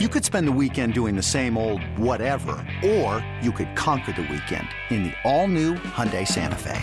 [0.00, 4.22] You could spend the weekend doing the same old whatever, or you could conquer the
[4.22, 6.82] weekend in the all-new Hyundai Santa Fe.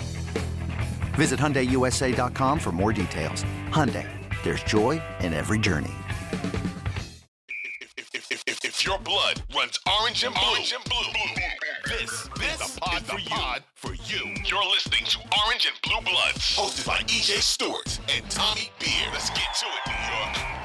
[1.16, 3.44] Visit HyundaiUSA.com for more details.
[3.68, 4.08] Hyundai,
[4.44, 5.92] there's joy in every journey.
[7.98, 11.34] If, if, if, if your blood runs orange and blue, orange and blue,
[11.88, 14.36] this, this is the pod, for, you, for you.
[14.46, 19.10] You're listening to Orange and Blue Bloods, hosted by EJ Stewart and Tommy Beer.
[19.12, 20.61] Let's get to it, New York.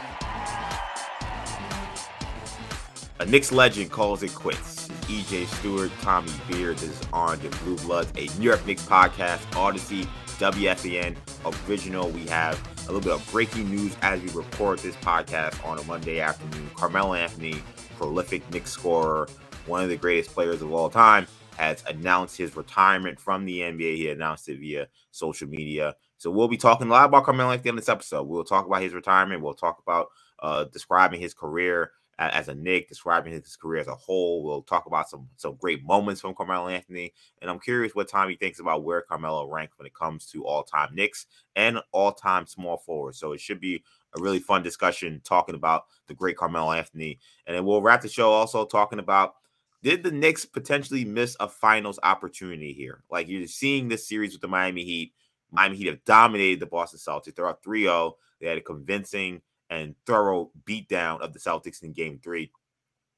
[3.19, 4.89] A Knicks legend calls it quits.
[5.09, 9.39] EJ Stewart, Tommy Beer, this is Orange and Blue Bloods, a New York Knicks podcast,
[9.53, 10.07] Audacy,
[10.39, 11.17] WFAN
[11.67, 12.11] original.
[12.11, 15.83] We have a little bit of breaking news as we record this podcast on a
[15.85, 16.69] Monday afternoon.
[16.75, 17.63] Carmelo Anthony,
[17.97, 19.31] prolific Knicks scorer,
[19.65, 21.27] one of the greatest players of all time,
[21.57, 23.97] has announced his retirement from the NBA.
[23.97, 25.97] He announced it via social media.
[26.19, 28.25] So we'll be talking a lot about Carmelo Anthony in this episode.
[28.25, 29.41] We'll talk about his retirement.
[29.41, 33.95] We'll talk about uh, describing his career as a Knick, describing his career as a
[33.95, 34.43] whole.
[34.43, 38.37] We'll talk about some some great moments from Carmelo Anthony, and I'm curious what Tommy
[38.37, 42.47] thinks about where Carmelo ranks when it comes to all time Knicks and all time
[42.47, 43.19] small forwards.
[43.19, 43.83] So it should be
[44.17, 48.09] a really fun discussion talking about the great Carmelo Anthony, and then we'll wrap the
[48.09, 49.35] show also talking about.
[49.83, 53.05] Did the Knicks potentially miss a finals opportunity here?
[53.11, 55.13] Like you're seeing this series with the Miami Heat.
[55.53, 57.37] Miami Heat have dominated the Boston Celtics.
[57.37, 58.17] They're up 3 0.
[58.41, 62.51] They had a convincing and thorough beatdown of the Celtics in game three.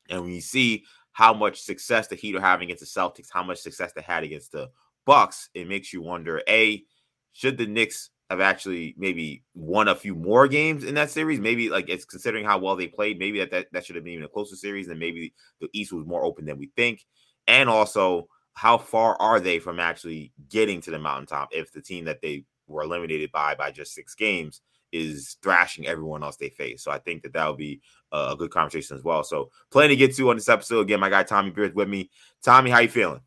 [0.08, 3.42] And when you see how much success the Heat are having against the Celtics, how
[3.42, 4.70] much success they had against the
[5.04, 6.84] Bucks, it makes you wonder: A,
[7.32, 11.41] should the Knicks have actually maybe won a few more games in that series?
[11.41, 14.14] Maybe like it's considering how well they played, maybe that that, that should have been
[14.14, 17.06] even a closer series, and maybe the East was more open than we think.
[17.46, 22.04] And also, how far are they from actually getting to the mountaintop if the team
[22.04, 24.60] that they were eliminated by by just six games
[24.92, 26.83] is thrashing everyone else they face.
[26.83, 27.81] So I think that that will be
[28.12, 29.22] a good conversation as well.
[29.22, 30.81] So plenty to get to on this episode.
[30.81, 32.11] Again, my guy Tommy Beer with me.
[32.42, 33.20] Tommy, how you feeling?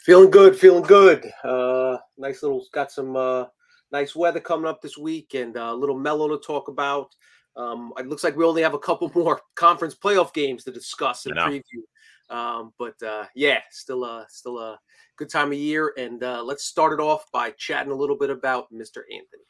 [0.00, 1.30] Feeling good, feeling good.
[1.42, 3.46] Uh nice little got some uh
[3.92, 7.14] nice weather coming up this week and uh, a little mellow to talk about.
[7.56, 11.26] Um, it looks like we only have a couple more conference playoff games to discuss
[11.26, 11.82] and preview.
[12.28, 14.78] Um, but uh, yeah, still a still a
[15.16, 15.92] good time of year.
[15.96, 19.02] And uh, let's start it off by chatting a little bit about Mr.
[19.10, 19.44] Anthony.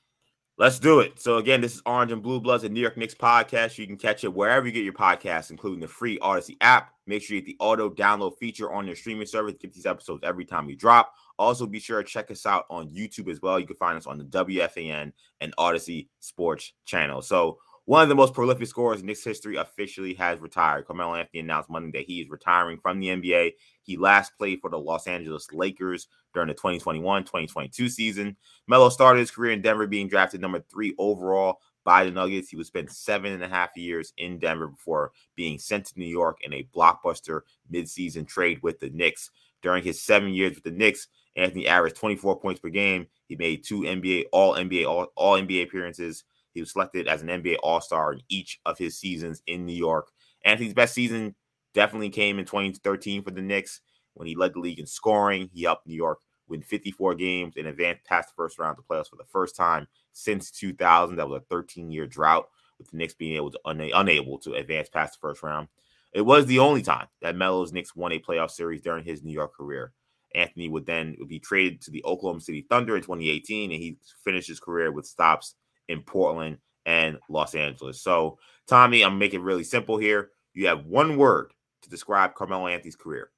[0.58, 1.20] Let's do it.
[1.20, 3.76] So again, this is Orange and Blue Bloods, a New York Knicks podcast.
[3.76, 6.94] You can catch it wherever you get your podcasts, including the free Audacy app.
[7.06, 10.22] Make sure you get the auto download feature on your streaming service get these episodes
[10.24, 11.12] every time we drop.
[11.38, 13.60] Also, be sure to check us out on YouTube as well.
[13.60, 15.12] You can find us on the WFAN
[15.42, 17.20] and Audacy Sports channel.
[17.20, 20.86] So one of the most prolific scorers in Knicks history officially has retired.
[20.86, 23.52] Carmelo Anthony announced Monday that he is retiring from the NBA.
[23.82, 28.36] He last played for the Los Angeles Lakers during the 2021-2022 season.
[28.66, 32.48] Melo started his career in Denver, being drafted number three overall by the Nuggets.
[32.48, 36.06] He would spend seven and a half years in Denver before being sent to New
[36.08, 37.42] York in a blockbuster
[37.72, 39.30] midseason trade with the Knicks.
[39.62, 43.06] During his seven years with the Knicks, Anthony averaged 24 points per game.
[43.26, 46.24] He made two NBA All NBA All, all NBA appearances.
[46.56, 49.74] He was selected as an NBA All Star in each of his seasons in New
[49.74, 50.10] York.
[50.42, 51.34] Anthony's best season
[51.74, 53.82] definitely came in 2013 for the Knicks
[54.14, 55.50] when he led the league in scoring.
[55.52, 56.18] He helped New York
[56.48, 59.54] win 54 games and advance past the first round of the playoffs for the first
[59.54, 61.16] time since 2000.
[61.16, 64.54] That was a 13 year drought with the Knicks being able to una- unable to
[64.54, 65.68] advance past the first round.
[66.14, 69.32] It was the only time that Melo's Knicks won a playoff series during his New
[69.32, 69.92] York career.
[70.34, 74.48] Anthony would then be traded to the Oklahoma City Thunder in 2018, and he finished
[74.48, 75.54] his career with stops
[75.88, 78.00] in Portland and Los Angeles.
[78.00, 80.30] So, Tommy, I'm making it really simple here.
[80.54, 81.52] You have one word
[81.82, 83.30] to describe Carmelo Anthony's career.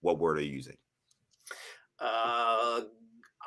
[0.00, 0.76] What word are you using?
[2.00, 2.82] Uh,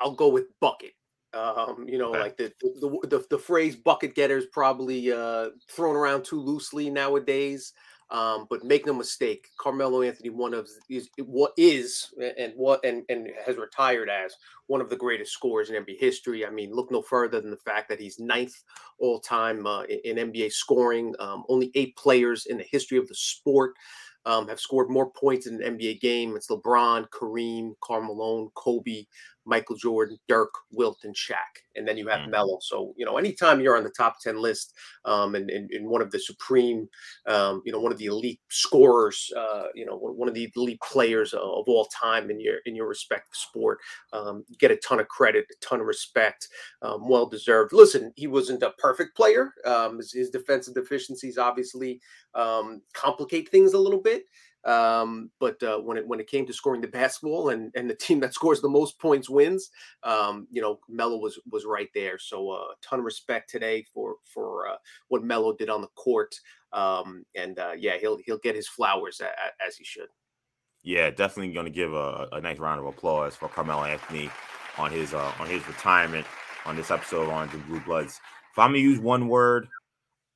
[0.00, 0.92] I'll go with bucket.
[1.34, 2.20] Um, you know, okay.
[2.20, 6.88] like the, the the, the phrase "bucket getter" is probably uh, thrown around too loosely
[6.88, 7.74] nowadays.
[8.10, 12.06] Um, but make no mistake, Carmelo Anthony, one of is what is
[12.38, 14.34] and what and and has retired as
[14.66, 16.46] one of the greatest scorers in NBA history.
[16.46, 18.54] I mean, look no further than the fact that he's ninth
[18.98, 21.14] all time uh, in, NBA scoring.
[21.18, 23.74] Um, only eight players in the history of the sport
[24.24, 26.34] um, have scored more points in an NBA game.
[26.36, 29.04] It's LeBron, Kareem, Carmelo, Kobe,
[29.48, 31.62] Michael Jordan, Dirk, Wilt, and Shaq.
[31.74, 32.30] And then you have mm.
[32.30, 32.58] Melo.
[32.60, 34.74] So, you know, anytime you're on the top 10 list
[35.04, 36.88] um, and, and, and one of the supreme,
[37.26, 40.80] um, you know, one of the elite scorers, uh, you know, one of the elite
[40.82, 43.78] players of all time in your in your respective sport,
[44.12, 46.48] um, get a ton of credit, a ton of respect,
[46.82, 47.72] um, well deserved.
[47.72, 49.52] Listen, he wasn't a perfect player.
[49.64, 52.00] Um, his, his defensive deficiencies obviously
[52.34, 54.24] um, complicate things a little bit.
[54.64, 57.94] Um, but uh, when it when it came to scoring the basketball and and the
[58.00, 59.70] team that scores the most points wins,
[60.02, 62.18] um, you know, Melo was was right there.
[62.18, 64.76] So uh, a ton of respect today for for uh,
[65.08, 66.34] what Melo did on the court.
[66.72, 70.08] Um, and uh, yeah, he'll he'll get his flowers a, a, as he should.
[70.82, 74.30] Yeah, definitely going to give a, a, nice round of applause for Carmelo Anthony
[74.76, 76.26] on his uh, on his retirement
[76.64, 78.20] on this episode of Orange and Blue Bloods.
[78.52, 79.68] If I'm gonna use one word,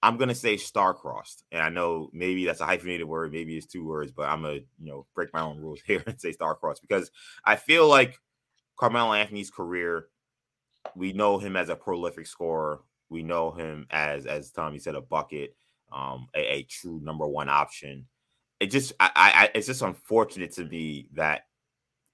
[0.02, 1.44] I'm gonna say star-crossed.
[1.52, 4.54] And I know maybe that's a hyphenated word, maybe it's two words, but I'm gonna
[4.54, 7.10] you know break my own rules here and say star-crossed because
[7.44, 8.18] I feel like
[8.76, 10.08] Carmelo Anthony's career,
[10.96, 12.80] we know him as a prolific scorer.
[13.08, 15.54] We know him as as Tommy said, a bucket,
[15.92, 18.06] um, a, a true number one option.
[18.58, 21.42] It just I, I it's just unfortunate to me that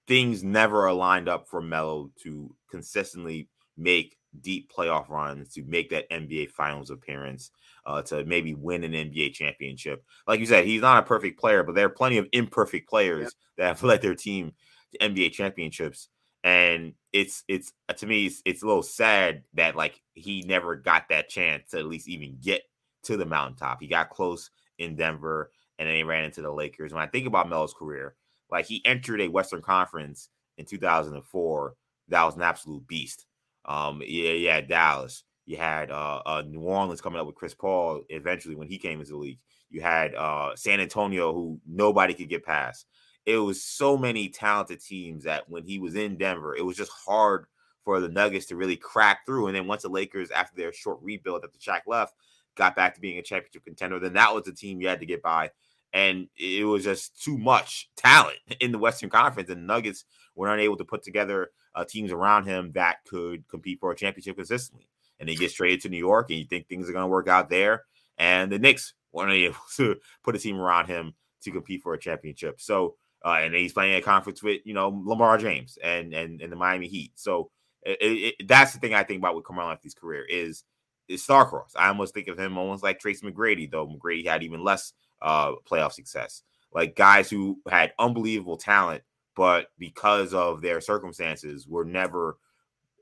[0.07, 6.11] things never aligned up for Melo to consistently make deep playoff runs, to make that
[6.11, 7.51] NBA Finals appearance,
[7.87, 10.05] uh, to maybe win an NBA championship.
[10.27, 13.35] Like you said, he's not a perfect player, but there are plenty of imperfect players
[13.57, 14.53] that have led their team
[14.93, 16.09] to NBA championships.
[16.45, 20.77] And it's it's uh, to me it's, it's a little sad that like he never
[20.77, 22.63] got that chance to at least even get
[23.05, 23.81] to the mountaintop.
[23.81, 26.93] He got close in Denver and then he ran into the Lakers.
[26.93, 28.15] When I think about Melo's career,
[28.51, 31.75] like he entered a Western Conference in 2004
[32.09, 33.27] that was an absolute beast.
[33.69, 35.23] Um, yeah, yeah, Dallas.
[35.47, 38.99] You had uh, uh, New Orleans coming up with Chris Paul eventually when he came
[38.99, 39.39] into the league.
[39.71, 42.87] You had uh, San Antonio, who nobody could get past.
[43.27, 46.91] It was so many talented teams that when he was in Denver, it was just
[46.91, 47.47] hard
[47.85, 49.47] for the Nuggets to really crack through.
[49.47, 52.15] And then once the Lakers, after their short rebuild after Shaq left,
[52.57, 55.07] got back to being a championship contender, then that was the team you had to
[55.07, 55.51] get by.
[55.93, 59.51] And it was just too much talent in the Western Conference.
[59.51, 60.05] And Nuggets
[60.35, 64.37] were unable to put together uh, teams around him that could compete for a championship
[64.37, 64.89] consistently.
[65.21, 67.29] And he gets traded to New York, and you think things are going to work
[67.29, 67.85] out there.
[68.19, 71.99] And the Knicks weren't able to put a team around him to compete for a
[71.99, 72.61] championship.
[72.61, 76.53] So, uh, and he's playing a conference with you know LeBron James and and, and
[76.53, 77.13] the Miami Heat.
[77.17, 77.51] So
[77.83, 80.65] it, it, that's the thing I think about with Carmelo Anthony's career is
[81.09, 81.77] is star-crossed.
[81.77, 84.93] I almost think of him almost like Tracy McGrady, though McGrady had even less
[85.23, 86.43] uh, playoff success.
[86.73, 89.03] Like guys who had unbelievable talent
[89.39, 92.39] but because of their circumstances, were never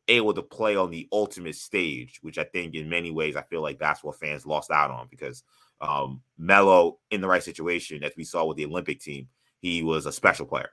[0.06, 3.62] able to play on the ultimate stage, which I think in many ways I feel
[3.62, 5.44] like that's what fans lost out on because
[5.80, 9.28] um, Melo in the right situation, as we saw with the Olympic team,
[9.60, 10.69] he was a special player.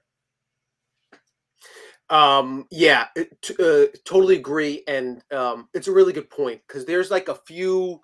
[2.09, 3.07] Um, yeah,
[3.41, 7.35] t- uh, totally agree, and um, it's a really good point because there's like a
[7.47, 8.01] few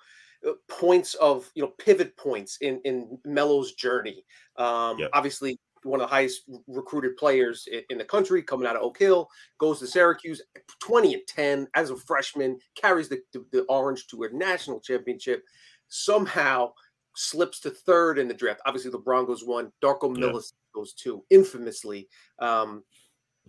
[0.69, 4.23] points of you know pivot points in in Melo's journey.
[4.57, 5.09] Um, yep.
[5.13, 9.29] Obviously, one of the highest recruited players in the country, coming out of Oak Hill,
[9.59, 10.41] goes to Syracuse,
[10.81, 15.43] 20 and 10 as a freshman, carries the, the, the Orange to a national championship,
[15.87, 16.71] somehow
[17.15, 18.61] slips to third in the draft.
[18.65, 19.71] Obviously, the Broncos won.
[19.83, 20.25] Darko yeah.
[20.25, 22.07] Milicic goes to infamously.
[22.39, 22.83] Um,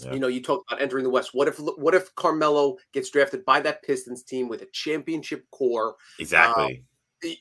[0.05, 0.13] yeah.
[0.13, 1.31] You know, you talk about entering the West.
[1.33, 5.97] What if what if Carmelo gets drafted by that Pistons team with a championship core?
[6.19, 6.65] Exactly.
[6.65, 6.87] Um,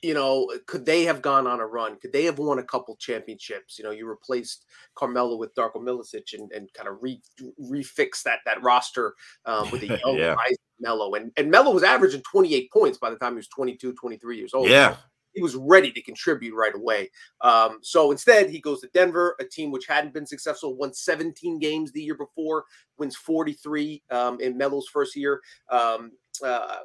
[0.02, 1.98] you know, could they have gone on a run?
[2.00, 3.80] Could they have won a couple championships?
[3.80, 4.66] You know, you replaced
[4.96, 7.22] Carmelo with Darko Milicic and, and kind of re,
[7.62, 9.14] refix that that roster
[9.46, 10.36] um, with a young yeah.
[10.82, 11.14] Melo.
[11.14, 14.54] And, and Melo was averaging 28 points by the time he was 22, 23 years
[14.54, 14.68] old.
[14.68, 14.98] Yeah
[15.40, 17.10] he was ready to contribute right away.
[17.40, 21.60] Um, so instead, he goes to Denver, a team which hadn't been successful, won 17
[21.60, 22.66] games the year before,
[22.98, 25.40] wins 43 um, in Melo's first year.
[25.72, 26.12] Um,
[26.44, 26.80] uh,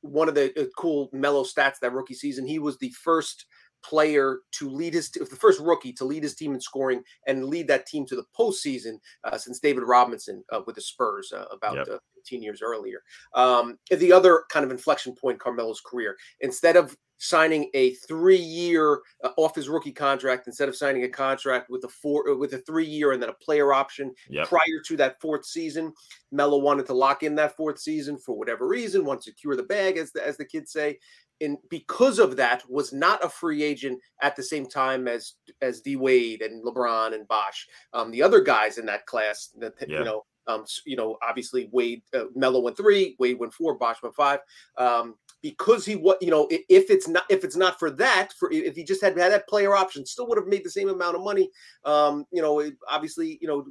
[0.00, 3.46] one of the uh, cool Melo stats that rookie season, he was the first
[3.84, 7.68] player to lead his the first rookie to lead his team in scoring and lead
[7.68, 11.76] that team to the postseason uh, since David Robinson uh, with the Spurs uh, about
[11.76, 11.88] yep.
[11.88, 13.02] Uh, 15 years earlier.
[13.34, 19.00] Um, the other kind of inflection point in Carmelo's career, instead of signing a three-year
[19.22, 22.54] uh, off his rookie contract instead of signing a contract with a four uh, with
[22.54, 24.48] a three-year and then a player option yep.
[24.48, 25.92] prior to that fourth season.
[26.32, 29.62] Melo wanted to lock in that fourth season for whatever reason, want to secure the
[29.62, 30.98] bag, as the, as the kids say,
[31.40, 35.80] and because of that, was not a free agent at the same time as as
[35.80, 37.66] D Wade and LeBron and Bosh.
[37.92, 42.02] Um, the other guys in that class, that you know, um, you know, obviously Wade,
[42.14, 44.40] uh, Melo went three, Wade went four, Bosh went five.
[44.78, 48.50] Um, because he what you know if it's not if it's not for that for
[48.50, 51.14] if he just had had that player option still would have made the same amount
[51.14, 51.50] of money.
[51.84, 53.66] Um you know obviously you know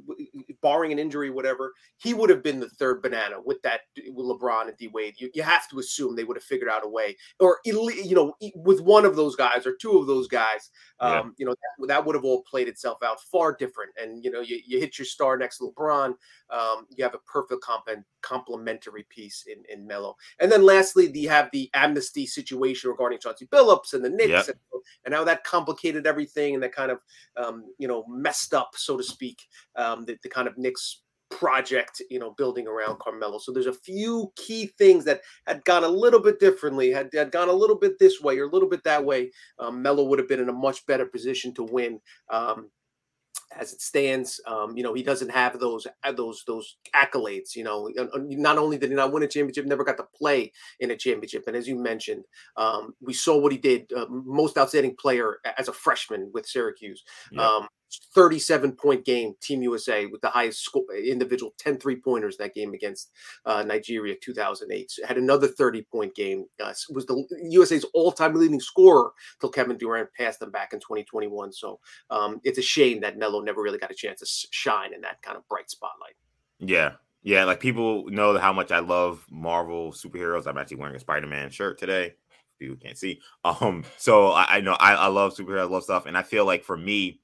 [0.62, 3.80] barring an injury whatever he would have been the third banana with that
[4.12, 6.84] with lebron and d wade you, you have to assume they would have figured out
[6.84, 10.70] a way or you know with one of those guys or two of those guys
[11.00, 11.22] um yeah.
[11.38, 13.90] you know that, that, would have all played itself out far different.
[14.00, 16.14] And you know you, you hit your star next to lebron
[16.50, 21.28] um you have a perfect comp- complementary piece in in melo and then lastly you
[21.28, 24.48] have the amnesty situation regarding Chauncey Billups and the Knicks yep.
[24.48, 27.00] and, and, how that complicated everything and that kind of
[27.36, 29.42] um, you know messed up, so to speak,
[29.76, 33.38] um, the, the kind of Knicks project, you know, building around Carmelo.
[33.38, 37.32] So there's a few key things that had gone a little bit differently, had, had
[37.32, 39.30] gone a little bit this way or a little bit that way.
[39.58, 42.00] Um, Melo would have been in a much better position to win.
[42.30, 42.70] Um,
[43.58, 47.54] as it stands, um, you know, he doesn't have those uh, those those accolades.
[47.54, 50.90] You know, not only did he not win a championship, never got to play in
[50.90, 51.44] a championship.
[51.46, 52.24] And as you mentioned,
[52.56, 57.02] um, we saw what he did, uh, most outstanding player as a freshman with Syracuse.
[57.32, 57.46] Yeah.
[57.46, 57.68] Um,
[58.14, 62.74] 37 point game, Team USA with the highest score, individual 10 three pointers that game
[62.74, 63.10] against
[63.46, 64.90] uh, Nigeria 2008.
[64.90, 66.46] So had another 30 point game.
[66.62, 70.80] Uh, was the USA's all time leading scorer till Kevin Durant passed them back in
[70.80, 71.52] 2021.
[71.52, 75.00] So um, it's a shame that Melo never really got a chance to shine in
[75.02, 76.14] that kind of bright spotlight.
[76.58, 76.92] Yeah.
[77.22, 77.44] Yeah.
[77.44, 80.46] Like people know how much I love Marvel superheroes.
[80.46, 82.14] I'm actually wearing a Spider Man shirt today.
[82.58, 83.20] People can't see.
[83.44, 86.06] Um, so I, I know I, I love superheroes, I love stuff.
[86.06, 87.20] And I feel like for me,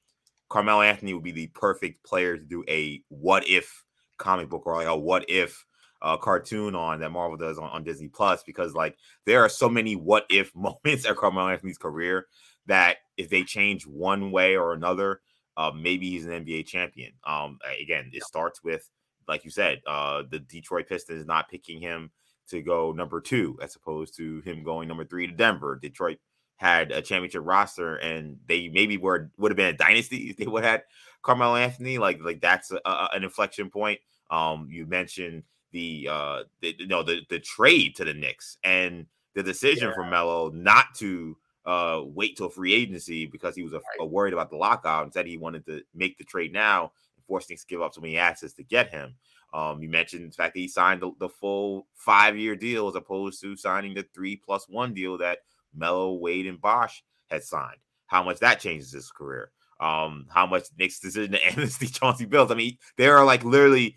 [0.51, 3.85] Carmelo Anthony would be the perfect player to do a what if
[4.19, 5.65] comic book or like a what if
[6.03, 9.69] uh, cartoon on that Marvel does on, on Disney Plus because like there are so
[9.69, 12.27] many what if moments at Carmelo Anthony's career
[12.67, 15.21] that if they change one way or another,
[15.57, 17.13] uh, maybe he's an NBA champion.
[17.25, 18.89] Um, again, it starts with
[19.29, 22.11] like you said, uh, the Detroit Pistons not picking him
[22.49, 25.79] to go number two as opposed to him going number three to Denver.
[25.81, 26.19] Detroit
[26.61, 30.47] had a championship roster and they maybe were would have been a dynasty if they
[30.47, 30.83] would have had
[31.23, 31.97] Carmelo Anthony.
[31.97, 33.99] Like like that's a, a, an inflection point.
[34.31, 39.07] Um, you mentioned the uh the, you know the the trade to the Knicks and
[39.35, 39.95] the decision yeah.
[39.95, 44.35] for Melo not to uh wait till free agency because he was a, a worried
[44.35, 47.63] about the lockout and said he wanted to make the trade now and force things
[47.63, 49.15] to give up so many assets to get him.
[49.55, 52.97] Um, you mentioned the fact that he signed the, the full five year deal as
[52.97, 55.39] opposed to signing the three plus one deal that
[55.75, 57.79] Melo, Wade, and Bosh had signed.
[58.07, 59.51] How much that changes his career.
[59.81, 62.51] Um, how much Knicks' decision to amnesty Chauncey Billups.
[62.51, 63.97] I mean, there are like literally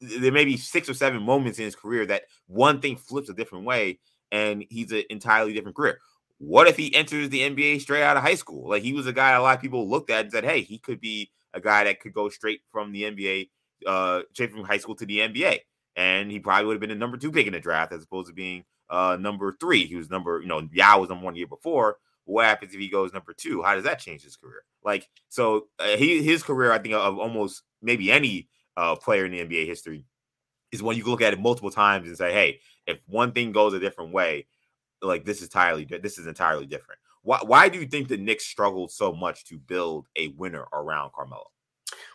[0.00, 3.34] there may be six or seven moments in his career that one thing flips a
[3.34, 3.98] different way,
[4.30, 5.98] and he's an entirely different career.
[6.38, 8.68] What if he enters the NBA straight out of high school?
[8.68, 10.78] Like he was a guy a lot of people looked at and said, "Hey, he
[10.78, 13.50] could be a guy that could go straight from the NBA,
[13.86, 15.60] uh, straight from high school to the NBA."
[15.96, 18.28] And he probably would have been a number two pick in the draft as opposed
[18.28, 19.86] to being uh, number three.
[19.86, 21.98] He was number, you know, Yao was number one year before.
[22.24, 23.62] What happens if he goes number two?
[23.62, 24.62] How does that change his career?
[24.84, 29.32] Like, so uh, he his career, I think, of almost maybe any uh, player in
[29.32, 30.04] the NBA history
[30.72, 33.72] is when you look at it multiple times and say, hey, if one thing goes
[33.72, 34.46] a different way,
[35.02, 37.00] like this is entirely this is entirely different.
[37.22, 41.12] Why why do you think the Knicks struggled so much to build a winner around
[41.12, 41.46] Carmelo?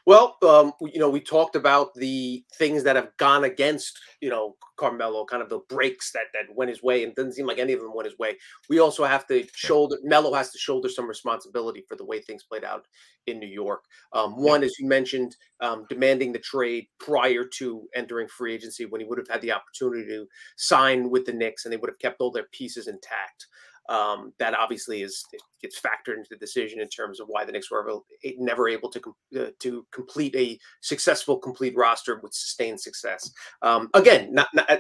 [0.05, 4.55] Well, um, you know, we talked about the things that have gone against, you know,
[4.75, 7.72] Carmelo, kind of the breaks that that went his way, and doesn't seem like any
[7.72, 8.38] of them went his way.
[8.69, 12.43] We also have to shoulder Melo has to shoulder some responsibility for the way things
[12.43, 12.86] played out
[13.27, 13.86] in New York.
[14.12, 19.00] Um, one, as you mentioned, um, demanding the trade prior to entering free agency when
[19.00, 22.00] he would have had the opportunity to sign with the Knicks, and they would have
[22.00, 23.48] kept all their pieces intact.
[23.89, 25.25] Um, that obviously is
[25.61, 27.99] gets factored into the decision in terms of why the Knicks were
[28.37, 33.31] never able to uh, to complete a successful complete roster with sustained success.
[33.61, 34.77] Um, again, not, not, uh,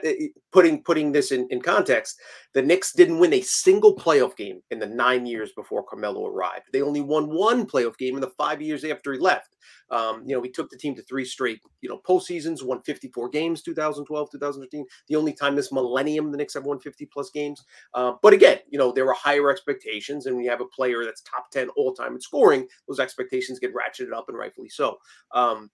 [0.51, 2.19] putting putting this in, in context,
[2.53, 6.65] the Knicks didn't win a single playoff game in the nine years before Carmelo arrived.
[6.71, 9.55] They only won one playoff game in the five years after he left.
[9.93, 13.29] Um, you know, we took the team to three straight, you know, postseasons, won 54
[13.29, 14.85] games, 2012, 2013.
[15.07, 17.63] The only time this millennium the Knicks have won 50 plus games.
[17.93, 21.05] Uh, but again, you know, there were higher expectations, and when you have a player
[21.05, 24.97] that's top 10 all time in scoring, those expectations get ratcheted up, and rightfully so.
[25.31, 25.69] Um,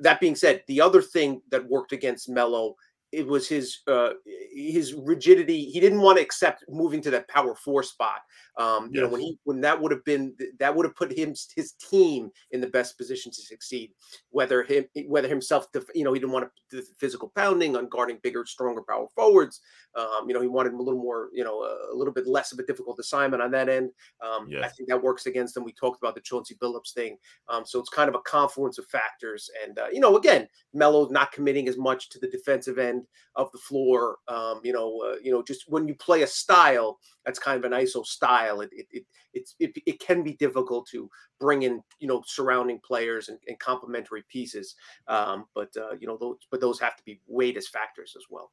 [0.00, 2.74] that being said, the other thing that worked against Melo
[3.12, 4.10] it was his uh,
[4.54, 5.66] his rigidity.
[5.66, 8.20] He didn't want to accept moving to that power four spot.
[8.58, 9.02] Um, you yes.
[9.02, 12.30] know, when he when that would have been that would have put him his team
[12.50, 13.92] in the best position to succeed.
[14.30, 18.18] Whether him whether himself, you know, he didn't want to the physical pounding on guarding
[18.22, 19.60] bigger, stronger power forwards.
[19.94, 22.52] Um, you know, he wanted a little more, you know, a, a, little bit less
[22.52, 23.90] of a difficult assignment on that end.
[24.22, 24.64] Um, yeah.
[24.64, 25.64] I think that works against him.
[25.64, 27.18] We talked about the Chauncey Billups thing.
[27.48, 29.50] Um, so it's kind of a confluence of factors.
[29.66, 33.06] And uh, you know, again, Melo not committing as much to the defensive end end
[33.36, 34.16] of the floor.
[34.28, 37.70] Um, you know, uh, you know, just when you play a style that's kind of
[37.70, 42.08] an ISO style, it it it it, it can be difficult to bring in you
[42.08, 44.74] know surrounding players and, and complementary pieces.
[45.08, 48.24] Um, but uh, you know, those but those have to be weighed as factors as
[48.30, 48.52] well.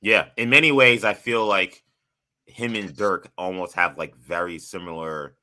[0.00, 1.82] Yeah, in many ways, I feel like
[2.46, 5.36] him and Dirk almost have like very similar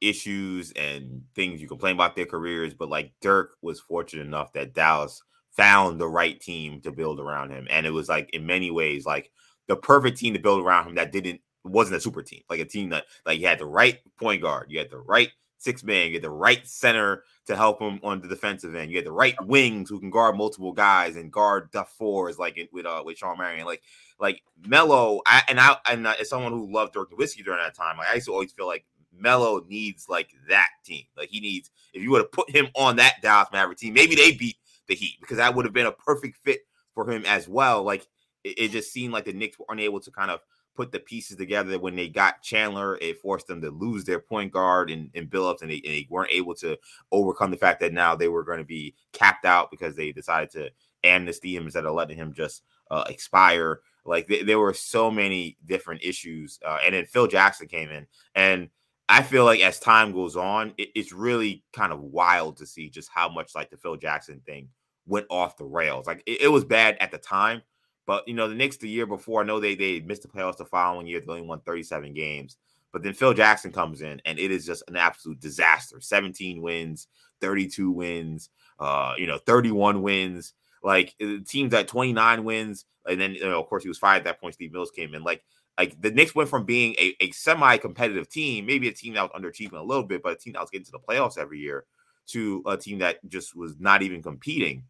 [0.00, 4.74] issues and things you complain about their careers, but like Dirk was fortunate enough that
[4.74, 7.66] Dallas found the right team to build around him.
[7.70, 9.30] And it was like in many ways like
[9.68, 12.64] the perfect team to build around him that didn't wasn't a super team, like a
[12.64, 16.08] team that like you had the right point guard, you had the right six man.
[16.08, 18.90] You had the right center to help him on the defensive end.
[18.90, 22.58] You had the right wings who can guard multiple guys and guard the fours like
[22.72, 23.66] with uh with Shawn Marion.
[23.66, 23.82] Like
[24.18, 27.98] like Melo, I and I and as someone who loved Dirk Nowitzki during that time,
[27.98, 31.04] like, I used to always feel like Melo needs like that team.
[31.16, 34.14] Like he needs if you would have put him on that Dallas Maverick team, maybe
[34.14, 34.56] they beat
[34.88, 36.60] the Heat because that would have been a perfect fit
[36.94, 37.82] for him as well.
[37.82, 38.06] Like
[38.44, 40.40] it, it just seemed like the Knicks were unable to kind of
[40.76, 42.98] put the pieces together when they got Chandler.
[43.00, 46.06] It forced them to lose their point guard and, and Billups, and they, and they
[46.10, 46.78] weren't able to
[47.12, 50.50] overcome the fact that now they were going to be capped out because they decided
[50.50, 50.70] to
[51.04, 53.80] amnesty him instead of letting him just uh, expire.
[54.04, 58.06] Like th- there were so many different issues, uh, and then Phil Jackson came in,
[58.34, 58.68] and
[59.08, 62.88] I feel like as time goes on, it, it's really kind of wild to see
[62.88, 64.68] just how much like the Phil Jackson thing
[65.06, 66.06] went off the rails.
[66.06, 67.62] Like it, it was bad at the time,
[68.06, 70.56] but you know, the Knicks the year before, I know they they missed the playoffs
[70.56, 71.20] the following year.
[71.20, 72.56] They only won 37 games.
[72.92, 76.00] But then Phil Jackson comes in and it is just an absolute disaster.
[76.00, 77.08] 17 wins,
[77.40, 78.48] 32 wins,
[78.78, 80.54] uh, you know, 31 wins.
[80.82, 84.18] Like uh, teams at 29 wins, and then you know, of course he was fired
[84.18, 84.54] at that point.
[84.54, 85.24] Steve Mills came in.
[85.24, 85.42] Like
[85.76, 89.42] like the Knicks went from being a, a semi-competitive team, maybe a team that was
[89.42, 91.84] underachieving a little bit, but a team that was getting to the playoffs every year,
[92.28, 94.84] to a team that just was not even competing.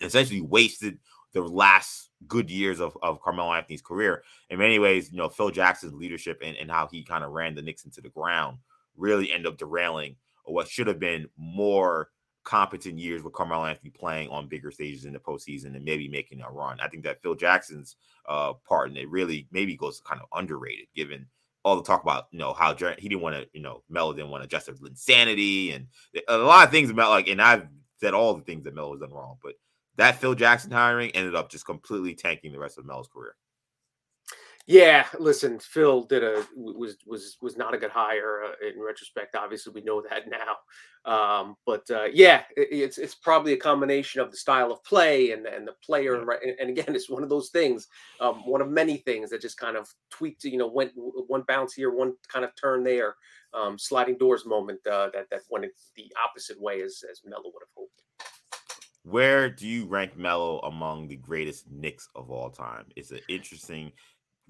[0.00, 0.98] Essentially wasted
[1.32, 4.22] the last good years of, of Carmelo Anthony's career.
[4.50, 7.54] In many ways, you know, Phil Jackson's leadership and, and how he kind of ran
[7.54, 8.58] the Knicks into the ground
[8.96, 12.10] really ended up derailing what should have been more
[12.44, 16.40] competent years with Carmelo Anthony playing on bigger stages in the postseason and maybe making
[16.40, 16.80] a run.
[16.80, 20.86] I think that Phil Jackson's uh, part in it really maybe goes kind of underrated
[20.96, 21.26] given
[21.64, 24.30] all the talk about you know how he didn't want to you know Melo didn't
[24.30, 25.88] want to adjust his insanity and
[26.28, 27.66] a lot of things about like and I've
[28.00, 29.54] said all the things that Melo has done wrong, but
[29.98, 33.34] that Phil Jackson hiring ended up just completely tanking the rest of Melo's career.
[34.70, 39.34] Yeah, listen, Phil did a was was was not a good hire uh, in retrospect.
[39.34, 40.56] Obviously, we know that now.
[41.10, 45.32] Um, but uh, yeah, it, it's it's probably a combination of the style of play
[45.32, 46.20] and and the player.
[46.20, 46.28] And,
[46.60, 47.88] and, again, it's one of those things,
[48.20, 50.44] um, one of many things that just kind of tweaked.
[50.44, 53.16] You know, went one bounce here, one kind of turn there,
[53.54, 55.64] um, sliding doors moment uh, that that went
[55.96, 58.02] the opposite way as as Melo would have hoped.
[59.08, 62.84] Where do you rank Melo among the greatest Knicks of all time?
[62.94, 63.92] It's an interesting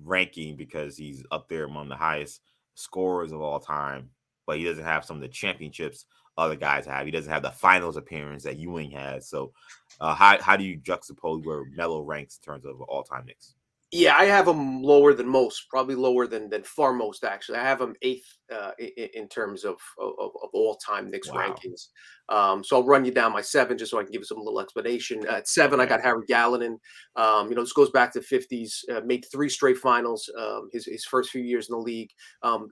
[0.02, 2.40] ranking because he's up there among the highest
[2.74, 4.10] scorers of all time,
[4.46, 7.06] but he doesn't have some of the championships other guys have.
[7.06, 9.28] He doesn't have the finals appearance that Ewing has.
[9.28, 9.52] So,
[10.00, 13.54] uh, how how do you juxtapose where Melo ranks in terms of all time Knicks?
[13.92, 17.22] Yeah, I have him lower than most, probably lower than than far most.
[17.22, 21.30] Actually, I have him eighth uh, in, in, terms of of, of all time Knicks
[21.30, 21.54] wow.
[21.54, 21.88] rankings.
[22.28, 24.38] Um, so I'll run you down my seven just so I can give you some
[24.38, 25.26] little explanation.
[25.26, 26.78] At seven, I got Harry Gallatin.
[27.16, 30.84] Um, you know, this goes back to 50s, uh, made three straight finals um, his,
[30.87, 32.11] his first few years in the league.
[32.42, 32.68] Um,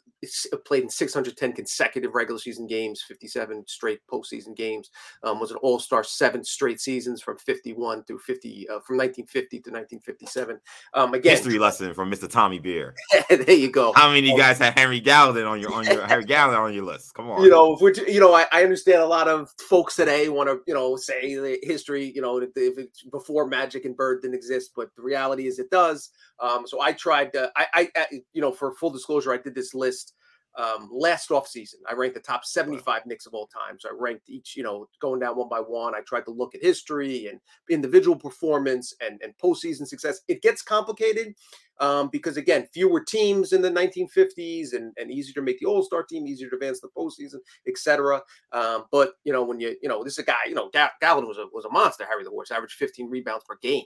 [0.52, 4.90] uh, played in 610 consecutive regular season games, 57 straight postseason games.
[5.22, 9.48] Um, was an all star seven straight seasons from 51 through 50, uh, from 1950
[9.60, 10.58] to 1957.
[10.94, 12.30] Um, again, history lesson from Mr.
[12.30, 12.94] Tommy Beer.
[13.30, 13.92] there you go.
[13.94, 16.74] How many of you guys have Henry Gallatin on your on your Harry Gallatin on
[16.74, 17.14] your list?
[17.14, 17.42] Come on.
[17.42, 20.60] You know, which you know, I, I understand a lot of folks today want to,
[20.66, 24.72] you know, say the history, you know, if it's before Magic and Bird didn't exist,
[24.74, 26.10] but the reality is it does.
[26.40, 29.74] Um, so I tried to, I, I, you know, for full disclosure, I did this
[29.74, 30.14] list
[30.56, 31.80] um, last off season.
[31.88, 33.78] I ranked the top 75 Knicks of all time.
[33.78, 35.94] So I ranked each, you know, going down one by one.
[35.94, 40.20] I tried to look at history and individual performance and, and postseason success.
[40.28, 41.34] It gets complicated
[41.80, 45.82] um, because again, fewer teams in the 1950s and, and easier to make the All
[45.82, 48.22] Star team, easier to advance the postseason, etc.
[48.52, 51.28] Um, but you know, when you you know, this is a guy, you know, Gallatin
[51.28, 52.06] was a was a monster.
[52.06, 53.84] Harry the Horse averaged 15 rebounds per game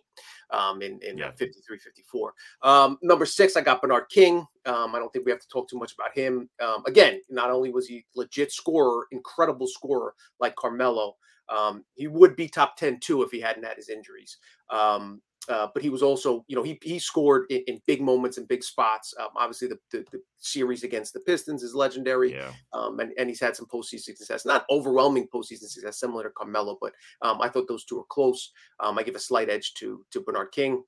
[0.51, 1.33] um, in in yeah.
[1.37, 2.35] 53, 54.
[2.63, 4.47] Um, number six, I got Bernard King.
[4.67, 6.49] Um, I don't think we have to talk too much about him.
[6.63, 11.17] Um, again, not only was he legit scorer, incredible scorer like Carmelo.
[11.49, 14.39] Um, he would be top 10 too if he hadn't had his injuries.
[14.71, 18.39] Um, uh, but he was also, you know, he he scored in, in big moments
[18.39, 19.13] and big spots.
[19.21, 22.53] Um, obviously, the, the, the series against the Pistons is legendary, yeah.
[22.73, 26.79] um, and and he's had some postseason success, not overwhelming postseason success, similar to Carmelo,
[26.81, 28.53] but um, I thought those two are close.
[28.79, 30.85] Um, I give a slight edge to to Bernard King.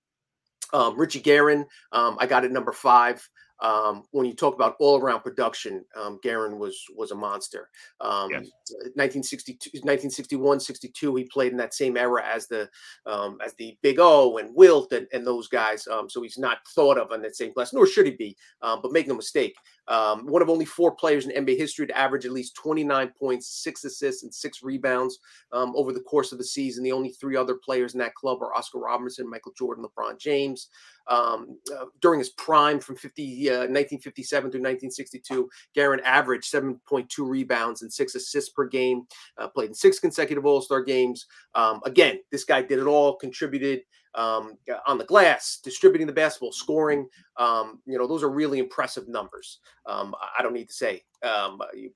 [0.73, 3.29] Um, Richie Guerin, um, I got at number five.
[3.63, 7.71] Um, when you talk about all around production, um, Guerin was was a monster.
[8.01, 8.51] Um, yes.
[8.95, 12.69] 1962, 1961, 62, he played in that same era as the
[13.07, 15.87] um, as the Big O and Wilt and, and those guys.
[15.87, 18.37] Um, so he's not thought of on that same class, nor should he be.
[18.63, 19.55] Um, but make no mistake,
[19.89, 23.63] Um, one of only four players in NBA history to average at least 29 points,
[23.63, 25.19] six assists, and six rebounds
[25.53, 26.85] um, over the course of the season.
[26.85, 30.69] The only three other players in that club are Oscar Robertson, Michael Jordan, LeBron James.
[31.09, 37.83] Um, uh, during his prime from 50, uh, 1957 through 1962, Guerin averaged 7.2 rebounds
[37.83, 39.07] and six assists per game,
[39.39, 41.27] uh, played in six consecutive All Star games.
[41.55, 43.83] Um, again, this guy did it all, contributed
[44.15, 47.09] um, on the glass, distributing the basketball, scoring.
[47.39, 49.61] Um, you know, those are really impressive numbers.
[49.87, 51.03] Um, I don't need to say.
[51.23, 51.91] Um, you,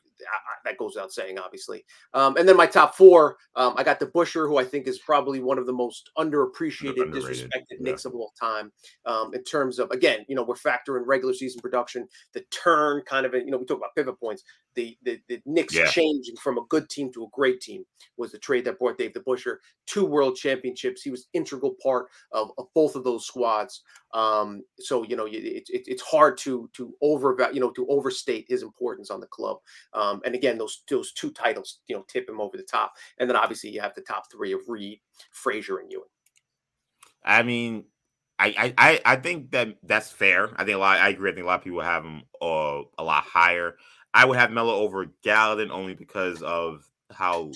[0.64, 1.85] that goes without saying, obviously.
[2.14, 4.99] Um, and then my top four, um, I got the Busher, who I think is
[4.99, 7.51] probably one of the most underappreciated, Underrated.
[7.51, 7.77] disrespected yeah.
[7.81, 8.72] Knicks of all time.
[9.05, 13.27] Um, in terms of, again, you know, we're factoring regular season production, the turn, kind
[13.27, 14.42] of, you know, we talk about pivot points.
[14.75, 15.87] The the, the Knicks yeah.
[15.87, 17.85] changing from a good team to a great team
[18.18, 21.03] was the trade that brought Dave DeBusschere two World Championships.
[21.03, 23.83] He was integral part of, of both of those squads.
[24.12, 28.47] Um, so you know, it, it, it's hard to to over you know to overstate
[28.49, 29.59] his importance on the club.
[29.93, 32.95] Um, and again, those those two titles, you know, tip him over the top.
[33.19, 35.01] And then obviously you have the top three of Reed,
[35.33, 36.05] Frazier, and Ewing.
[37.25, 37.85] I mean,
[38.39, 40.51] I I I think that that's fair.
[40.57, 40.99] I think a lot.
[40.99, 41.31] I agree.
[41.31, 43.77] I think a lot of people have him uh, a lot higher.
[44.15, 47.51] I would have Melo over Gallatin only because of how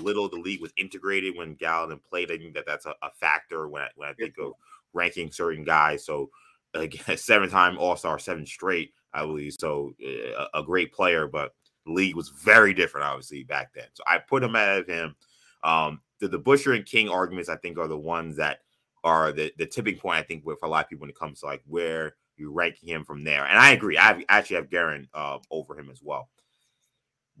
[0.00, 2.30] little the league was integrated when Gallatin played.
[2.30, 4.52] I think that that's a, a factor when I, when I think of
[4.92, 6.06] ranking certain guys.
[6.06, 6.30] So
[6.74, 9.54] again, seven time All Star, seven straight, I believe.
[9.58, 9.94] So
[10.38, 11.52] uh, a, great player, but
[11.86, 13.86] the league was very different, obviously back then.
[13.94, 15.14] So I put him ahead of him.
[15.62, 18.60] Um, the, the Busher and King arguments, I think, are the ones that
[19.02, 20.18] are the, the tipping point.
[20.18, 22.88] I think for a lot of people when it comes to like where you're ranking
[22.88, 23.44] him from there.
[23.44, 23.98] And I agree.
[23.98, 26.28] I actually have Guerin uh, over him as well.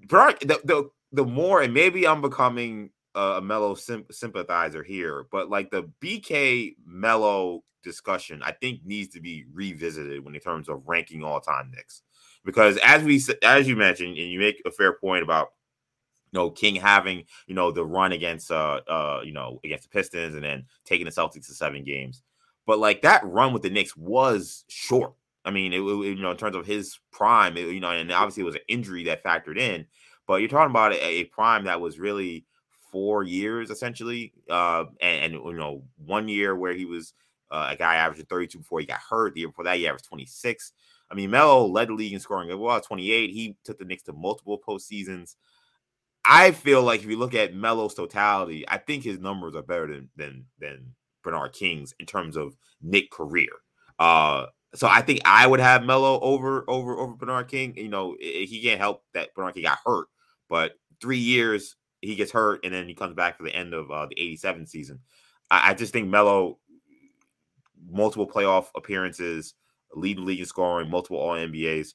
[0.08, 5.48] But the, the the more, and maybe I'm becoming a melo sim- sympathizer here, but
[5.48, 10.82] like the BK melo discussion, I think needs to be revisited when in terms of
[10.86, 12.02] ranking all time Knicks,
[12.44, 15.52] because as we as you mentioned, and you make a fair point about
[16.32, 19.90] you know King having you know the run against uh uh you know against the
[19.90, 22.22] Pistons and then taking the Celtics to seven games,
[22.66, 25.14] but like that run with the Knicks was short.
[25.44, 28.10] I mean, it, it you know in terms of his prime, it, you know, and
[28.10, 29.86] obviously it was an injury that factored in,
[30.26, 32.46] but you're talking about a, a prime that was really
[32.94, 37.12] four years essentially, uh, and, and, you know one year where he was
[37.50, 39.34] uh, a guy averaging 32 before he got hurt.
[39.34, 40.72] The year before that, he averaged 26.
[41.10, 42.56] I mean, Melo led the league in scoring.
[42.56, 43.30] Well, 28.
[43.30, 45.34] He took the Knicks to multiple postseasons.
[46.24, 49.88] I feel like if you look at Melo's totality, I think his numbers are better
[49.88, 53.50] than than than Bernard King's in terms of Knick career.
[53.98, 57.76] Uh, so I think I would have Melo over over over Bernard King.
[57.76, 60.06] You know, he can't help that Bernard King got hurt,
[60.48, 61.74] but three years
[62.04, 64.66] he gets hurt and then he comes back for the end of uh, the 87
[64.66, 65.00] season.
[65.50, 66.58] I, I just think Melo,
[67.90, 69.54] multiple playoff appearances,
[69.94, 71.94] lead the league in scoring, multiple All NBAs.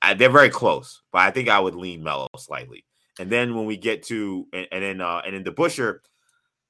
[0.00, 2.84] I, they're very close, but I think I would lean Melo slightly.
[3.18, 6.02] And then when we get to and, and then uh, and then the Busher,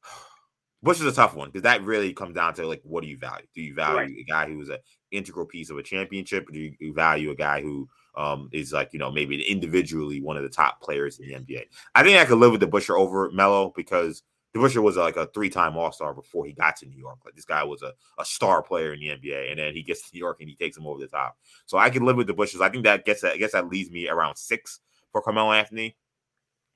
[0.83, 3.19] Bush is a tough one because that really comes down to like what do you
[3.19, 3.47] value?
[3.55, 4.09] Do you value right.
[4.09, 4.79] a guy who's an
[5.11, 7.87] integral piece of a championship, or do you value a guy who
[8.19, 11.63] um, is like you know maybe individually one of the top players in the NBA.
[11.95, 15.17] I think I could live with the Busher over Melo because the Busher was like
[15.17, 17.19] a three-time All-Star before he got to New York.
[17.25, 20.03] Like this guy was a, a star player in the NBA, and then he gets
[20.03, 21.37] to New York and he takes him over the top.
[21.67, 22.61] So I can live with the Bushers.
[22.61, 24.81] I think that gets I guess that leaves me around six
[25.13, 25.97] for Carmelo Anthony.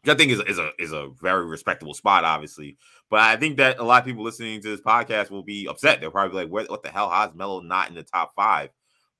[0.04, 2.76] Which I think is, is a is a very respectable spot, obviously.
[3.08, 6.00] But I think that a lot of people listening to this podcast will be upset.
[6.00, 7.08] They're probably like, "What the hell?
[7.08, 8.70] How's Melo not in the top five?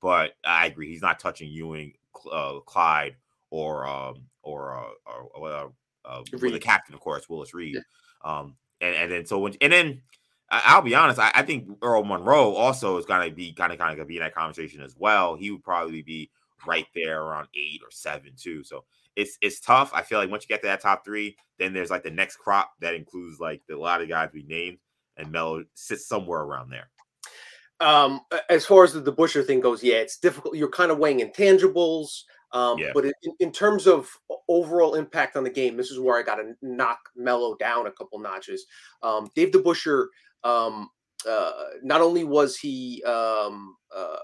[0.01, 1.93] But I agree, he's not touching Ewing
[2.31, 3.15] uh, Clyde
[3.49, 4.89] or um, or uh,
[5.35, 5.67] or, uh,
[6.05, 7.75] uh, the captain, of course, Willis Reed.
[7.75, 7.81] Yeah.
[8.23, 10.01] Um, and, and then so when and then
[10.49, 13.91] I'll be honest, I, I think Earl Monroe also is gonna be kind of kind
[13.91, 15.35] of gonna be in that conversation as well.
[15.35, 16.29] He would probably be
[16.67, 18.63] right there around eight or seven too.
[18.63, 18.83] So
[19.15, 19.91] it's it's tough.
[19.93, 22.37] I feel like once you get to that top three, then there's like the next
[22.37, 24.77] crop that includes like the, a lot of guys we named,
[25.17, 26.89] and Melo sits somewhere around there.
[27.79, 30.55] Um, as far as the, the Busher thing goes, yeah, it's difficult.
[30.55, 32.21] You're kind of weighing intangibles.
[32.53, 32.91] Um, yeah.
[32.93, 34.09] But in, in, terms of
[34.47, 37.91] overall impact on the game, this is where I got to knock Melo down a
[37.91, 38.65] couple notches.
[39.01, 40.05] Um, Dave DeBusschere,
[40.43, 40.89] um,
[41.27, 44.17] uh, not only was he um, uh,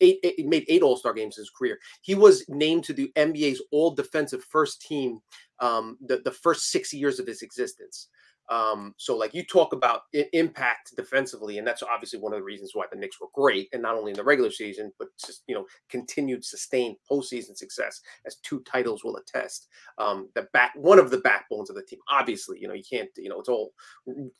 [0.00, 3.12] eight, eight, made eight All Star games in his career, he was named to the
[3.16, 5.20] NBA's All Defensive First Team
[5.60, 8.08] um, the, the first six years of his existence.
[8.48, 12.44] Um, so like you talk about I- impact defensively, and that's obviously one of the
[12.44, 15.42] reasons why the Knicks were great, and not only in the regular season, but just
[15.46, 19.68] you know continued sustained postseason success, as two titles will attest.
[19.98, 22.00] Um, the back one of the backbones of the team.
[22.08, 23.72] Obviously, you know you can't you know it's all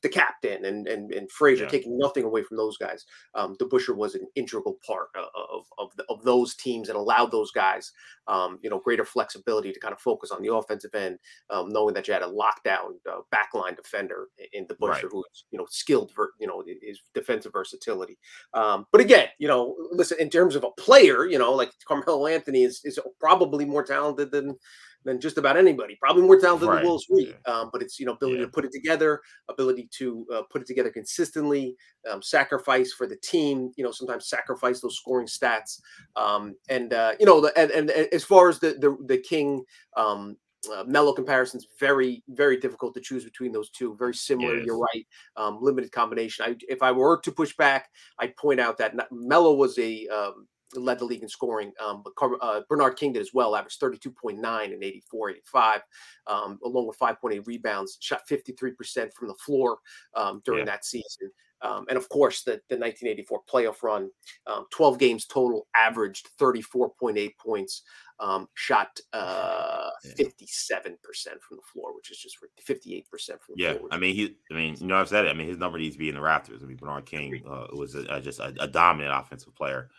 [0.02, 1.70] the captain and and and Frazier Yeah.
[1.70, 3.04] taking nothing away from those guys.
[3.34, 7.30] Um, Busher was an integral part of of of, the, of those teams and allowed
[7.30, 7.92] those guys
[8.28, 11.18] um, you know greater flexibility to kind of focus on the offensive end
[11.50, 15.12] um, knowing that you had a lockdown uh, backline defender in the Busher Right.
[15.12, 18.18] who's you know skilled for you know his defensive versatility.
[18.54, 22.26] Um, but again, you know, listen in terms of a player, you know, like Carmelo
[22.26, 24.56] Anthony is is probably more talented than
[25.04, 25.96] than just about anybody.
[26.00, 26.76] Probably more talented Right.
[26.78, 27.36] than Willis Reed.
[27.46, 28.46] Um, but it's you know ability Yeah.
[28.46, 31.76] to put it together, ability to uh, put it together consistently,
[32.10, 33.72] um, sacrifice for the team.
[33.76, 35.80] You know, sometimes sacrifice those scoring stats.
[36.16, 39.18] Um, and uh, you know, the, and, and and as far as the the, the
[39.18, 39.64] King
[39.96, 40.36] um,
[40.68, 43.94] uh, melo comparisons very very difficult to choose between those two.
[43.96, 46.44] Very similar you're right um, limited combination.
[46.44, 47.88] I, if i were to push back
[48.20, 52.02] i'd point out that not- melo was a um, led the league in scoring um,
[52.02, 55.80] but Car- uh, bernard king did as well averaged 32.9 and 84 85
[56.26, 59.78] um, along with 5.8 rebounds shot 53% from the floor
[60.14, 60.72] um, during Yeah.
[60.72, 61.30] that season
[61.62, 64.10] um, and of course the, the 1984 playoff run
[64.46, 67.82] um, 12 games total averaged 34.8 points
[68.20, 70.24] um, shot uh, Yeah.
[70.24, 70.94] 57%
[71.40, 73.88] from the floor, which is just 58% from the Yeah, floor.
[73.92, 74.36] I mean, he.
[74.50, 75.28] I mean, you know, I've said it.
[75.28, 76.62] I mean, his number needs to be in the Raptors.
[76.62, 79.90] I mean, Bernard King uh, was a, a- just a, a dominant offensive player.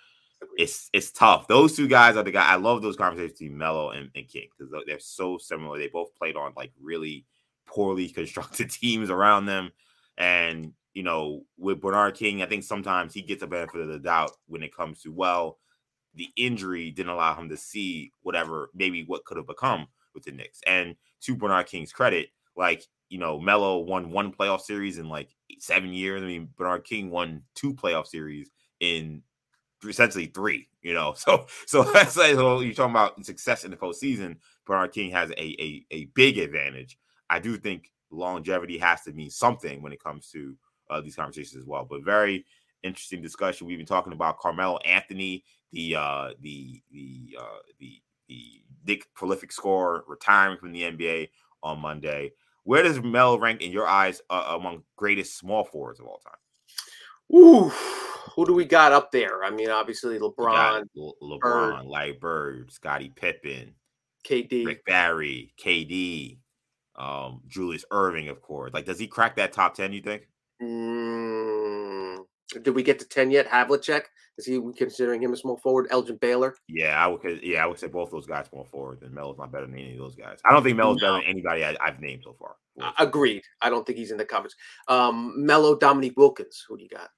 [0.42, 0.64] agreed.
[0.64, 1.48] It's it's tough.
[1.48, 2.48] Those two guys are the guy.
[2.48, 5.78] I love those conversations between Melo and, and King because they're so similar.
[5.78, 7.26] They both played on like really
[7.68, 9.70] poorly constructed teams around them,
[10.18, 14.00] and you know, with Bernard King, I think sometimes he gets a benefit of the
[14.00, 15.60] doubt when it comes to well,
[16.16, 20.32] the injury didn't allow him to see whatever maybe what could have become with the
[20.32, 20.60] Knicks.
[20.66, 25.30] And to Bernard King's credit, like you know, Melo won one playoff series in like
[25.60, 26.24] seven years.
[26.24, 29.22] I mean, Bernard King won two playoff series in
[29.88, 30.68] essentially three.
[30.82, 34.38] You know, so so that's like so you're talking about success in the postseason.
[34.66, 36.98] Bernard King has a a, a big advantage.
[37.30, 40.58] I do think longevity has to mean something when it comes to
[40.90, 41.86] uh, these conversations as well.
[41.90, 42.46] But very
[42.84, 43.68] interesting discussion.
[43.68, 49.52] We've been talking about Carmelo Anthony, the uh, the the uh, the the Knick prolific
[49.52, 51.30] scorer retiring from the NBA
[51.64, 52.32] on Monday.
[52.64, 56.34] Where does Mel rank in your eyes uh, among greatest small forwards of all time?
[57.34, 57.70] Ooh,
[58.36, 59.44] who do we got up there?
[59.44, 61.42] I mean, obviously You got LeBron, Bird.
[61.42, 63.74] LeBron, Larry Bird, Scottie Pippen,
[64.26, 64.66] KD.
[64.66, 66.40] Rick Barry, KD,
[66.98, 68.74] um, Julius Erving, of course.
[68.74, 69.94] Like, does he crack that top ten?
[69.94, 70.28] You think?
[70.62, 72.26] Mm,
[72.62, 73.48] did we get to 10 yet?
[73.48, 74.04] Havlicek?
[74.38, 75.88] Is he considering him a small forward?
[75.90, 76.56] Elgin Baylor?
[76.68, 77.44] Yeah, I would.
[77.44, 79.94] Yeah, I would say both those guys more forward than Melo's not better than any
[79.94, 80.40] of those guys.
[80.46, 82.56] I don't think Melo's better than anybody I, I've named so far.
[82.80, 83.44] Uh, agreed.
[83.62, 84.56] I don't think he's in the conference.
[84.88, 86.64] Um, Melo, Dominique Wilkins.
[86.68, 87.10] Who do you got?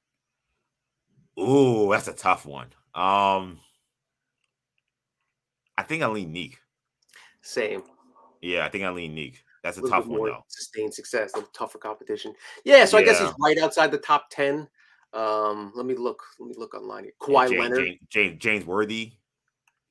[1.41, 2.67] Ooh, that's a tough one.
[2.95, 3.59] Um,
[5.77, 6.57] I think I lean Neek.
[7.41, 7.83] Same.
[8.41, 9.43] Yeah, I think I lean Neek.
[9.63, 10.43] That's a A tough one though.
[10.47, 12.33] sustained success, a tougher competition.
[12.63, 14.67] Yeah, so I guess he's right outside the top 10.
[15.13, 16.23] Um, let me look.
[16.39, 17.13] Let me look online here.
[17.27, 17.85] Yeah, Kawhi James, Leonard.
[17.85, 19.11] James, James, James Worthy.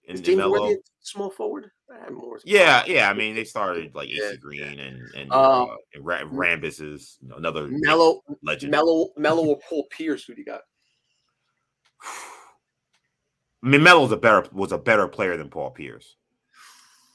[0.05, 0.53] Is And James Melo.
[0.63, 1.71] Worthy small forward?
[2.11, 3.11] More Yeah, yeah.
[3.11, 6.81] I mean, they started like AC Yeah, Green and and, Uh, uh, and Ra- Rambus
[6.81, 8.71] is you know, another Knicks Melo, legend.
[8.71, 10.25] Melo, Melo or Paul Pierce.
[10.25, 10.63] Who do you got?
[13.63, 16.17] I mean, Melo's a better was a better player than Paul Pierce.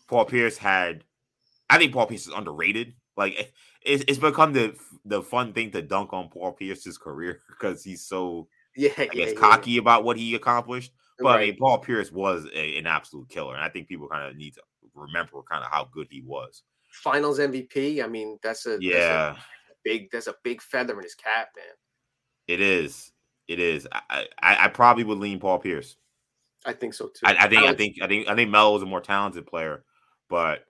[0.07, 1.03] Paul Pierce had,
[1.73, 2.93] I think Paul Pierce is underrated.
[3.17, 3.45] Like eh,
[3.83, 8.05] it's, it's become the the fun thing to dunk on Paul Pierce's career because he's
[8.05, 9.39] so Yeah, I guess yeah.
[9.39, 10.91] cocky about what he accomplished.
[11.19, 14.29] But I mean, Paul Pierce was a, an absolute killer, and I think people kind
[14.29, 14.61] of need to
[14.95, 16.63] remember kind of how good he was.
[16.91, 18.03] Finals MVP.
[18.03, 19.37] I mean, that's a that's a Yeah,
[19.83, 20.09] big.
[20.11, 21.65] That's a big feather in his cap, man.
[22.47, 23.11] it is.
[23.47, 23.87] It is.
[23.91, 25.97] I, I I probably would lean Paul Pierce.
[26.65, 27.25] I think so too.
[27.25, 29.45] I, I think I don't- think I think I think Melo was a more talented
[29.45, 29.83] player,
[30.29, 30.65] but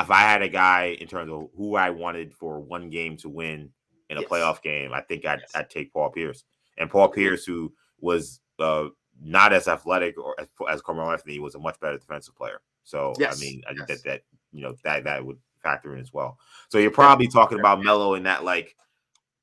[0.00, 3.28] if I had a guy in terms of who I wanted for one game to
[3.28, 3.70] win
[4.10, 4.30] in a Yes.
[4.30, 5.52] playoff game, I think I'd, Yes.
[5.54, 6.44] I'd take Paul Pierce.
[6.76, 8.88] And Paul Pierce, who was uh,
[9.20, 12.60] not as athletic or as, as Carmelo Anthony, was a much better defensive player.
[12.84, 14.02] So I mean, I think yes.
[14.02, 14.22] that that
[14.52, 16.38] you know that that would factor in as well.
[16.70, 18.74] So you're probably talking about Melo in that like.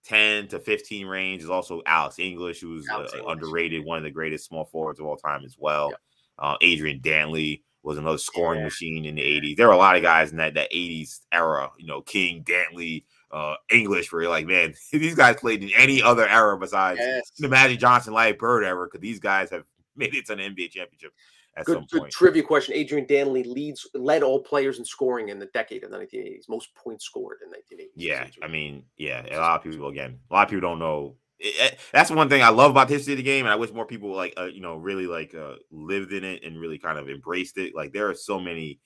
[0.08, 3.34] 10 to 15 range is also Alex English, who's Alex uh, English.
[3.34, 5.90] underrated, one of the greatest small forwards of all time as well.
[5.90, 6.00] Yep.
[6.38, 8.66] Uh, Adrian Dantley was another scoring Yeah.
[8.66, 9.56] machine in the 80s.
[9.58, 13.04] There were a lot of guys in that, that 80s era, you know, King, Dantley,
[13.32, 17.32] uh, English, where you're like, man, these guys played in any other era besides Yes.
[17.38, 19.64] the Magic Johnson, Larry Bird era, because these guys have
[19.96, 21.14] made it to an NBA championship
[21.58, 22.76] at good, good trivia question.
[22.76, 26.50] Adrian Dantley leads led all players in scoring in the decade of the 1980s.
[26.50, 27.92] Most points scored in 1980s.
[27.96, 31.16] Yeah, I mean, yeah, a lot of people again, a lot of people don't know.
[31.40, 33.58] It, it, that's one thing I love about the history of the game, and I
[33.58, 36.78] wish more people like uh, you know really like uh, lived in it and really
[36.78, 37.76] kind of embraced it.
[37.76, 38.80] Like there are so many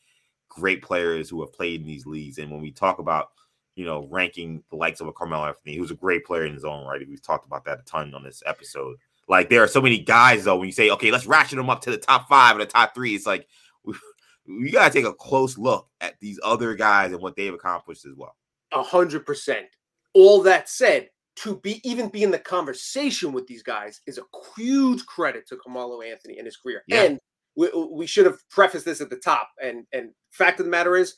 [0.48, 3.30] great players who have played in these leagues, and when we talk about
[3.76, 6.66] you know ranking the likes of a Carmelo Anthony, who's a great player in his
[6.66, 8.98] own right, we've talked about that a ton on this episode.
[9.28, 10.58] Like there are so many guys though.
[10.58, 12.96] When you say okay, let's ratchet them up to the top five and the top
[12.96, 13.48] three, it's like
[13.86, 13.94] we,
[14.48, 18.06] we got to take a close look at these other guys and what they've accomplished
[18.06, 18.36] as well.
[18.72, 19.68] A hundred percent.
[20.16, 21.10] All that said,
[21.44, 24.24] to be even be in the conversation with these guys is a
[24.58, 26.84] huge credit to Carmelo Anthony and his career.
[26.88, 27.04] Yeah.
[27.04, 27.20] And
[27.56, 29.50] we, we should have prefaced this at the top.
[29.62, 31.16] And and fact of the matter is,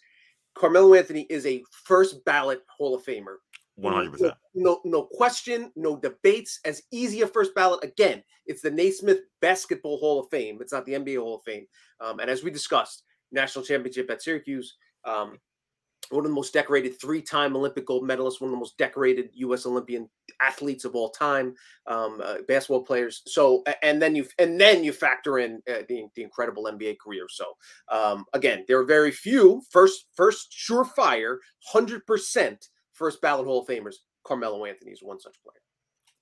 [0.55, 3.35] Carmelo Anthony is a first ballot Hall of Famer.
[3.75, 4.33] One hundred percent.
[4.53, 6.59] No, no question, no debates.
[6.65, 7.83] As easy a first ballot.
[7.83, 10.59] Again, it's the Naismith Basketball Hall of Fame.
[10.61, 11.65] It's not the NBA Hall of Fame.
[11.99, 14.75] Um, and as we discussed, national championship at Syracuse.
[15.05, 15.39] Um,
[16.11, 19.65] one of the most decorated three-time Olympic gold medalists, one of the most decorated U.S.
[19.65, 20.09] Olympian
[20.41, 21.53] athletes of all time,
[21.87, 23.21] um, uh, basketball players.
[23.25, 27.25] So, and then you and then you factor in uh, the, the incredible NBA career.
[27.29, 27.45] So,
[27.89, 33.67] um, again, there are very few first first surefire hundred percent first ballot Hall of
[33.67, 33.95] Famers.
[34.23, 35.61] Carmelo Anthony is one such player.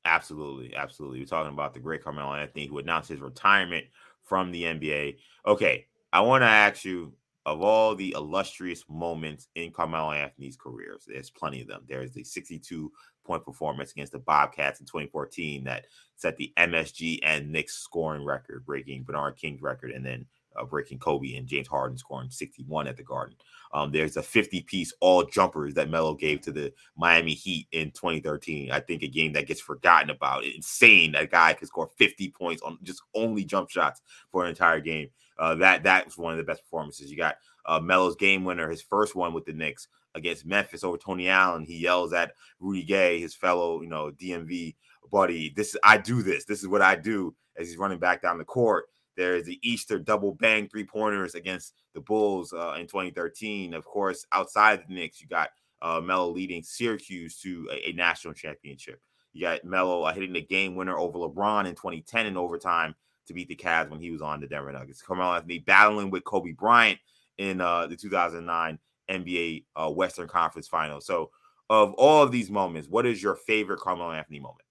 [0.05, 1.19] Absolutely, absolutely.
[1.19, 3.85] We're talking about the great Carmelo Anthony who announced his retirement
[4.23, 5.17] from the NBA.
[5.45, 7.13] Okay, I want to ask you
[7.45, 11.83] of all the illustrious moments in Carmelo Anthony's careers, there's plenty of them.
[11.87, 12.91] There's the 62
[13.25, 18.65] point performance against the Bobcats in 2014 that set the MSG and Knicks scoring record,
[18.65, 20.25] breaking Bernard King's record, and then
[20.59, 23.35] uh, breaking Kobe and James Harden scoring 61 at the Garden.
[23.71, 27.91] Um, there's a 50 piece all jumpers that Melo gave to the Miami Heat in
[27.91, 28.71] 2013.
[28.71, 30.43] I think a game that gets forgotten about.
[30.43, 34.79] Insane that guy could score 50 points on just only jump shots for an entire
[34.79, 35.09] game.
[35.39, 37.09] Uh, that that was one of the best performances.
[37.09, 40.97] You got uh, Melo's game winner, his first one with the Knicks against Memphis over
[40.97, 41.63] Tony Allen.
[41.63, 44.75] He yells at Rudy Gay, his fellow, you know, DMV
[45.11, 45.53] buddy.
[45.55, 46.45] This I do this.
[46.45, 48.85] This is what I do as he's running back down the court.
[49.15, 53.73] There's the Easter double bang three pointers against the Bulls uh, in 2013.
[53.73, 55.49] Of course, outside the Knicks, you got
[55.81, 59.01] uh, Melo leading Syracuse to a, a national championship.
[59.33, 62.95] You got Melo uh, hitting the game winner over LeBron in 2010 in overtime
[63.29, 65.01] to beat the Cavs when he was on the Denver Nuggets.
[65.01, 66.99] Carmelo Anthony battling with Kobe Bryant
[67.37, 71.05] in uh, the 2009 NBA uh, Western Conference Finals.
[71.05, 71.29] So,
[71.69, 74.63] of all of these moments, what is your favorite Carmelo Anthony moment?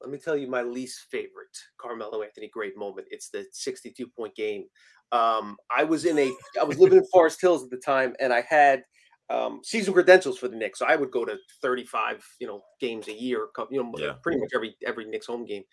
[0.00, 3.08] Let me tell you my least favorite Carmelo Anthony great moment.
[3.10, 4.64] It's the 62 point game.
[5.10, 8.32] Um, I was in a, I was living in Forest Hills at the time, and
[8.32, 8.84] I had
[9.28, 10.78] um, season credentials for the Knicks.
[10.78, 14.12] So I would go to 35, you know, games a year, you know, Yeah.
[14.22, 15.64] pretty much every every Knicks home game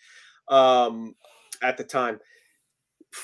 [0.49, 1.15] um,
[1.61, 2.19] at the time.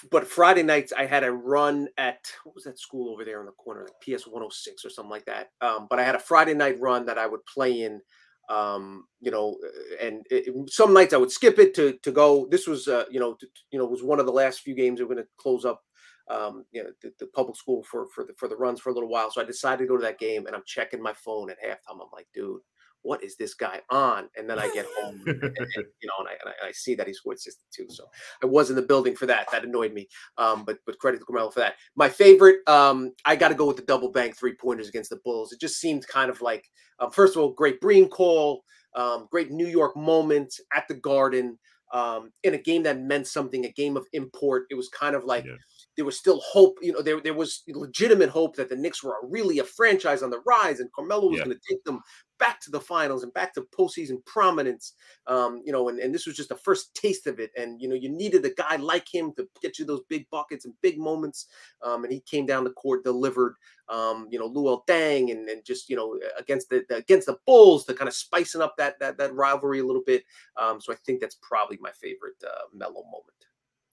[0.10, 3.46] But Friday nights, I had a run at what was that school over there in
[3.46, 5.50] the corner, like PS 106 or something like that.
[5.62, 8.02] Um, but I had a Friday night run that I would play in
[8.50, 12.48] um you know uh, and it, some nights i would skip it to to go
[12.52, 14.76] this was uh you know t- t- you know was one of the last few
[14.76, 15.82] games we are going to close up
[16.30, 18.94] um you know the, the public school for for the for the runs for a
[18.94, 21.50] little while so i decided to go to that game and i'm checking my phone
[21.50, 22.62] at halftime i'm like dude
[23.06, 26.28] what is this guy on and then i get home and, and, you know and
[26.28, 28.06] I, and I I see that he scored 62 so
[28.44, 31.26] i was in the building for that that annoyed me um but but credit to
[31.26, 34.56] Carmelo for that my favorite um i got to go with the double bang three
[34.56, 36.65] pointers against the bulls it just seemed kind of like
[37.00, 38.63] um, first of all, great Breen call,
[38.96, 41.58] um, great New York moment at the Garden
[41.94, 44.65] um, in a game that meant something, a game of import.
[44.70, 45.56] It was kind of like Yeah.
[45.96, 46.78] There was still hope.
[46.82, 50.30] You know, there there was legitimate hope that the Knicks were really a franchise on
[50.30, 51.46] the rise, and Carmelo was Yeah.
[51.46, 52.02] going to take them
[52.38, 54.94] back to the finals and back to postseason prominence.
[55.28, 57.52] Um, you know, and, and this was just the first taste of it.
[57.58, 60.66] And you know, you needed a guy like him to get you those big buckets
[60.66, 61.48] and big moments.
[61.82, 63.56] Um, and he came down the court, delivered
[63.88, 67.38] um, you know, Luol Deng and, and just, you know, against the, the against the
[67.46, 70.24] Bulls to kind of spicing up that that that rivalry a little bit.
[70.58, 73.45] Um, so I think that's probably my favorite uh, Melo moment.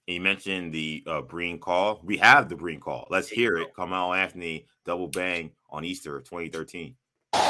[0.07, 2.01] You mentioned the uh, Breen call.
[2.03, 3.07] We have the Breen call.
[3.09, 3.61] Let's hear go.
[3.63, 3.73] it.
[3.73, 6.95] Carmelo Anthony double bang on Easter 2013.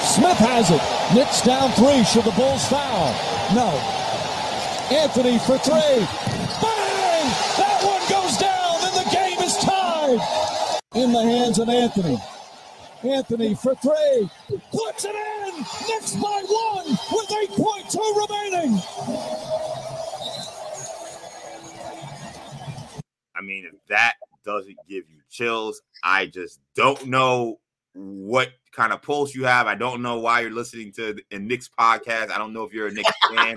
[0.01, 1.15] Smith has it.
[1.15, 2.03] Knicks down three.
[2.03, 3.09] Should the Bulls foul?
[3.55, 3.69] No.
[4.95, 6.05] Anthony for three.
[6.61, 7.25] Bang!
[7.57, 10.19] That one goes down, and the game is tied.
[10.93, 12.17] In the hands of Anthony.
[13.03, 14.29] Anthony for three.
[14.71, 15.55] Puts it in.
[15.87, 17.97] Knicks by one with 8.2
[18.29, 18.81] remaining.
[23.35, 24.13] I mean, if that
[24.45, 27.59] doesn't give you chills, I just don't know
[27.93, 29.67] what kind of pulse you have.
[29.67, 32.31] I don't know why you're listening to a Knicks podcast.
[32.31, 33.55] I don't know if you're a Knicks fan,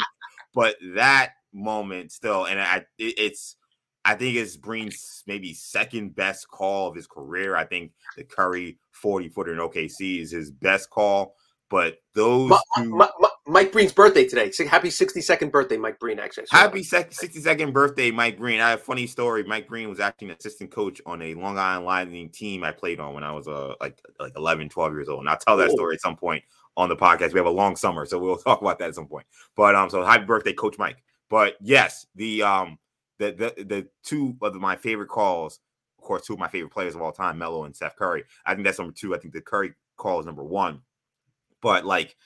[0.54, 3.56] but that moment still, and I, it, it's,
[4.04, 7.56] I think it's Breen's maybe second best call of his career.
[7.56, 11.34] I think the Curry 40 footer in OKC is his best call.
[11.68, 14.50] But those Ma- two, Ma- Ma- Mike Breen's birthday today.
[14.66, 16.18] Happy 62nd birthday, Mike Breen.
[16.18, 18.60] Actually, happy sec- 62nd birthday, Mike Green.
[18.60, 19.44] I have a funny story.
[19.44, 22.98] Mike Green was actually an assistant coach on a Long Island Lightning team I played
[22.98, 25.20] on when I was uh, like like 11, 12 years old.
[25.20, 26.42] And I'll tell that story at some point
[26.76, 27.32] on the podcast.
[27.32, 29.26] We have a long summer, so we'll talk about that at some point.
[29.54, 31.02] But um, so happy birthday, Coach Mike.
[31.30, 32.78] But yes, the um
[33.18, 35.60] the the the two of my favorite calls,
[35.98, 38.24] of course, two of my favorite players of all time, Melo and Steph Curry.
[38.44, 39.14] I think that's number two.
[39.14, 40.80] I think the Curry call is number one.
[41.62, 42.16] But like,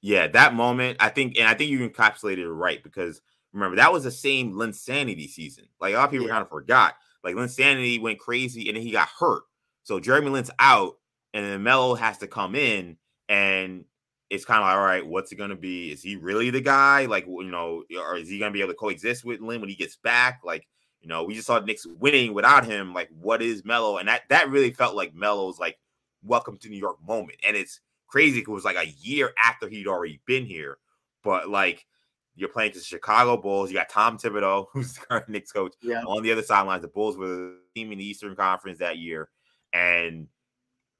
[0.00, 3.20] yeah, that moment, I think, and I think you encapsulated it right because
[3.52, 5.64] remember that was the same Linsanity season.
[5.80, 6.32] Like a lot of people Yeah.
[6.34, 6.96] kind of forgot.
[7.24, 9.42] Like Linsanity went crazy and then he got hurt.
[9.82, 10.94] So Jeremy Lin's out,
[11.34, 12.96] and then Melo has to come in,
[13.28, 13.84] and
[14.30, 15.92] it's kind of like, all right, what's it gonna be?
[15.92, 17.06] Is he really the guy?
[17.06, 19.76] Like, you know, or is he gonna be able to coexist with Lin when he
[19.76, 20.40] gets back?
[20.44, 20.66] Like,
[21.00, 22.92] you know, we just saw the Knicks winning without him.
[22.92, 23.98] Like, what is Melo?
[23.98, 25.78] And that that really felt like Melo's like
[26.24, 27.38] welcome to New York moment.
[27.46, 28.40] And it's crazy.
[28.40, 30.78] It was like a year after he'd already been here,
[31.24, 31.86] but like
[32.34, 33.70] you're playing to the Chicago Bulls.
[33.70, 36.02] You got Tom Thibodeau, who's the current Knicks coach, Yeah.
[36.04, 36.82] on the other sidelines.
[36.82, 39.28] The Bulls were the team in the Eastern Conference that year,
[39.72, 40.28] and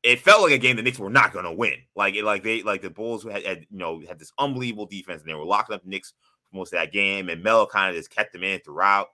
[0.02, 1.74] it felt like a game the Knicks were not going to win.
[1.94, 5.20] Like it, like they, like the Bulls had, had, you know, had this unbelievable defense,
[5.22, 6.14] and they were locking up the Knicks
[6.50, 7.28] for most of that game.
[7.28, 9.08] And Melo kind of just kept them in throughout.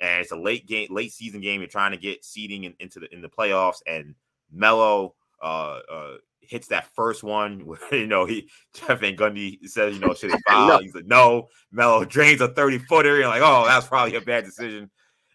[0.00, 1.60] And it's a late game, late season game.
[1.60, 4.14] You're trying to get seeding in, into the in the playoffs, and
[4.52, 6.14] Melo uh, uh,
[6.48, 10.30] hits that first one where you know he Jeff Van Gundy says, you know, should
[10.30, 10.68] he foul?
[10.68, 10.78] No.
[10.78, 11.48] He's like, no.
[11.72, 13.16] Melo drains a 30 footer.
[13.16, 14.90] You're like, oh, that's probably a bad decision.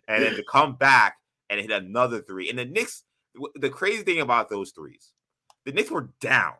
[0.07, 1.17] And then to come back
[1.49, 2.49] and hit another three.
[2.49, 3.03] And the Knicks,
[3.55, 5.11] the crazy thing about those threes,
[5.65, 6.53] the Knicks were down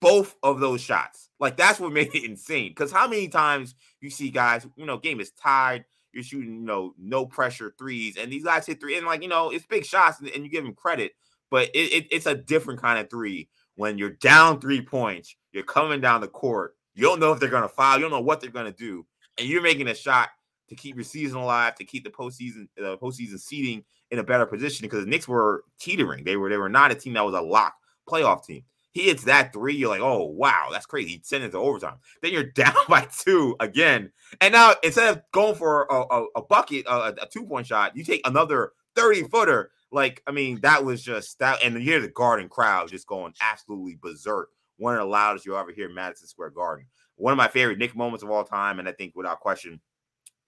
[0.00, 1.30] both of those shots.
[1.40, 2.70] Like that's what made it insane.
[2.70, 6.66] Because how many times you see guys, you know, game is tied, you're shooting, you
[6.66, 9.84] know, no pressure threes, and these guys hit three, and like you know, it's big
[9.84, 11.12] shots, and, and you give them credit,
[11.50, 15.64] but it, it, it's a different kind of three when you're down three points, you're
[15.64, 18.40] coming down the court, you don't know if they're gonna foul, you don't know what
[18.40, 19.04] they're gonna do,
[19.38, 20.30] and you're making a shot
[20.68, 24.46] to keep your season alive, to keep the postseason uh, postseason seeding in a better
[24.46, 26.24] position because the Knicks were teetering.
[26.24, 27.74] They were they were not a team that was a lock
[28.08, 28.64] playoff team.
[28.92, 31.10] He hits that three, you're like, oh wow, that's crazy.
[31.10, 31.96] He sent it to overtime.
[32.22, 36.42] Then you're down by two again, and now instead of going for a, a, a
[36.42, 39.70] bucket, a, a two point shot, you take another thirty footer.
[39.94, 43.32] Like, I mean, that was just that, and you hear the Garden crowd just going
[43.40, 44.48] absolutely berserk.
[44.76, 46.86] One of the loudest you'll ever hear in Madison Square Garden.
[47.14, 49.80] One of my favorite Knick moments of all time, and I think without question,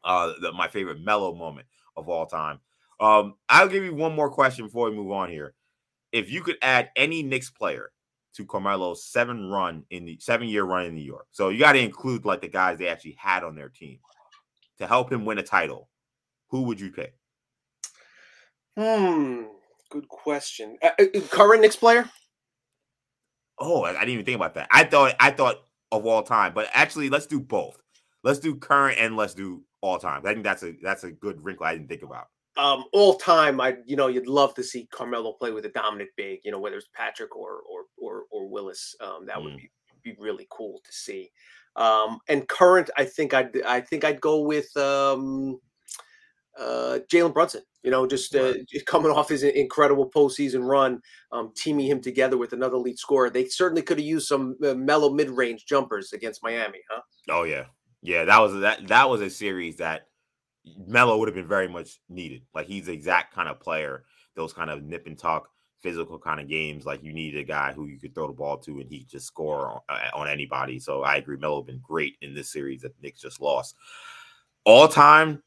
[0.02, 2.58] uh, the, my favorite Melo moment of all time.
[2.98, 5.54] Um, I'll give you one more question before we move on here.
[6.10, 7.92] If you could add any Knicks player
[8.34, 11.74] to Carmelo's seven run in the seven year run in New York, so you got
[11.74, 14.00] to include like the guys they actually had on their team
[14.78, 15.88] to help him win a title.
[16.48, 17.14] Who would you pick?
[18.76, 19.44] Hmm.
[19.90, 20.76] Good question.
[20.82, 22.08] Uh, uh, current Knicks player?
[23.58, 24.68] Oh, I, I didn't even think about that.
[24.70, 25.56] I thought I thought
[25.92, 27.80] of all time, but actually, let's do both.
[28.22, 30.22] Let's do current and let's do all time.
[30.26, 32.26] I think that's a that's a good wrinkle I didn't think about.
[32.58, 36.10] Um, all time, I you know you'd love to see Carmelo play with a dominant
[36.16, 36.40] big.
[36.44, 38.94] You know whether it's Patrick or or or, or Willis.
[39.00, 39.58] Um, that would Mm.
[39.58, 39.70] be
[40.02, 41.30] be really cool to see.
[41.76, 45.60] Um, and current, I think I'd I think I'd go with um,
[46.58, 47.62] uh, Jalen Brunson.
[47.82, 51.00] You know, just, uh, just coming off his incredible postseason run,
[51.30, 53.30] um, teaming him together with another lead scorer.
[53.30, 57.02] They certainly could have used some uh, Melo mid range jumpers against Miami, huh?
[57.30, 57.66] Oh yeah,
[58.02, 58.24] yeah.
[58.24, 60.08] That was that that was a series that
[60.86, 62.42] Melo would have been very much needed.
[62.54, 64.04] Like he's the exact kind of player.
[64.34, 65.48] Those kind of nip and tuck,
[65.80, 66.84] physical kind of games.
[66.84, 69.26] Like you needed a guy who you could throw the ball to and he just
[69.26, 70.78] score on, uh, on anybody.
[70.78, 71.36] So I agree.
[71.36, 73.76] Melo been great in this series that the Knicks just lost.
[74.64, 75.42] All time,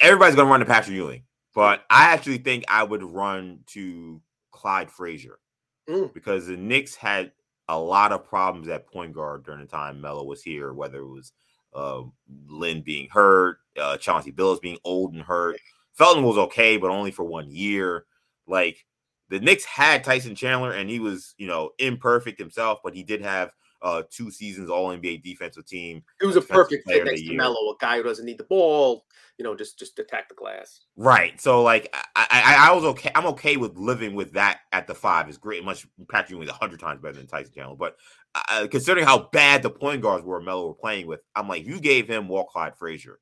[0.00, 1.22] everybody's gonna run to Patrick Ewing,
[1.54, 4.20] but I actually think I would run to
[4.52, 5.38] Clyde Frazier
[5.88, 6.12] Mm.
[6.12, 7.32] because the Knicks had
[7.68, 11.08] a lot of problems at point guard during the time Melo was here, whether it
[11.08, 11.32] was
[11.74, 12.02] uh,
[12.48, 15.60] Lin being hurt, uh, Chauncey Billups being old and hurt.
[15.94, 18.06] Felton was okay, but only for one year.
[18.46, 18.84] Like
[19.28, 23.20] the Knicks had Tyson Chandler, and he was, you know, imperfect himself, but he did
[23.22, 23.52] have
[23.82, 26.02] uh, two seasons All NBA defensive team.
[26.20, 27.34] It was a perfect fit next to.
[27.34, 29.04] Melo, a guy who doesn't need the ball.
[29.38, 30.80] You know, just just attack the glass.
[30.96, 31.38] Right.
[31.40, 33.10] So like I, I I was okay.
[33.14, 35.28] I'm okay with living with that at the five.
[35.28, 35.62] It's great.
[35.64, 37.76] Much Patrick Ewing is a hundred times better than Tyson Chandler.
[37.76, 37.96] But
[38.34, 41.80] uh, considering how bad the point guards were Melo were playing with, I'm like, you
[41.80, 43.18] gave him Walt Clyde Frazier.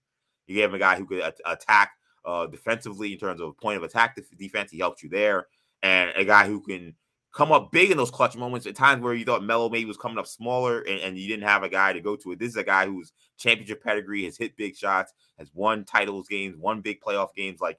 [0.47, 1.93] You gave him a guy who could at- attack
[2.25, 4.71] uh, defensively in terms of point of attack def- defense.
[4.71, 5.47] He helped you there,
[5.83, 6.95] and a guy who can
[7.35, 9.97] come up big in those clutch moments at times where you thought Melo maybe was
[9.97, 12.39] coming up smaller and, and you didn't have a guy to go to it.
[12.39, 16.57] This is a guy who's championship pedigree, has hit big shots, has won titles games,
[16.57, 17.61] won big playoff games.
[17.61, 17.79] Like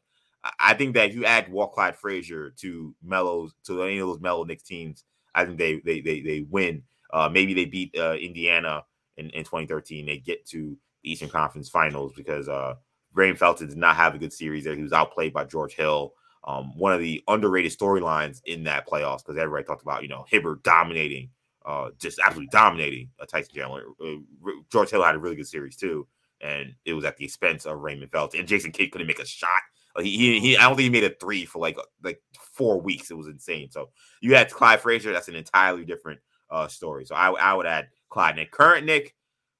[0.60, 4.20] I think that if you add Walt Clyde Frazier to Melo's to any of those
[4.20, 6.84] Melo Knicks teams, I think they they they they win.
[7.12, 8.84] Uh, maybe they beat uh, Indiana
[9.18, 10.06] in, in 2013.
[10.06, 12.76] They get to the Eastern Conference Finals because uh,
[13.14, 14.76] Graham Felton did not have a good series there.
[14.76, 16.14] He was outplayed by George Hill.
[16.46, 20.26] Um, one of the underrated storylines in that playoffs because everybody talked about you know
[20.30, 21.30] Hibbert dominating,
[21.66, 23.86] uh, just absolutely dominating uh, Tyson Chandler.
[24.04, 26.08] Uh, George Hill had a really good series too,
[26.42, 28.40] and it was at the expense of Raymond Felton.
[28.40, 29.62] And Jason Kidd couldn't make a shot
[30.02, 32.22] he, he, I don't think he made a three for like like
[32.54, 33.12] four weeks.
[33.12, 33.72] It was insane.
[33.72, 33.90] So
[34.22, 35.14] you had Clyde Frazier.
[35.14, 36.20] That's an entirely different
[36.50, 37.06] uh story.
[37.06, 38.52] So I, I would add Clyde Knick.
[38.52, 39.16] Current Knick,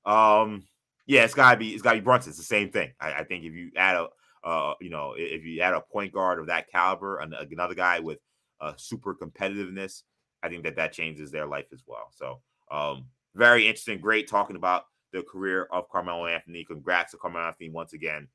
[0.06, 0.64] um,
[1.06, 2.32] yeah, it's gotta be it's gotta be Brunson.
[2.32, 2.92] It's the same thing.
[3.00, 4.08] I, I think if you add a
[4.46, 8.00] uh, you know, if you add a point guard of that caliber and another guy
[8.00, 8.20] with
[8.62, 10.04] uh, super competitiveness,
[10.44, 12.12] I think that that changes their life as well.
[12.12, 12.42] So,
[12.72, 14.00] um, very interesting.
[14.00, 16.64] Great talking about the career of Carmelo Anthony.
[16.64, 18.28] Congrats to Carmelo Anthony once again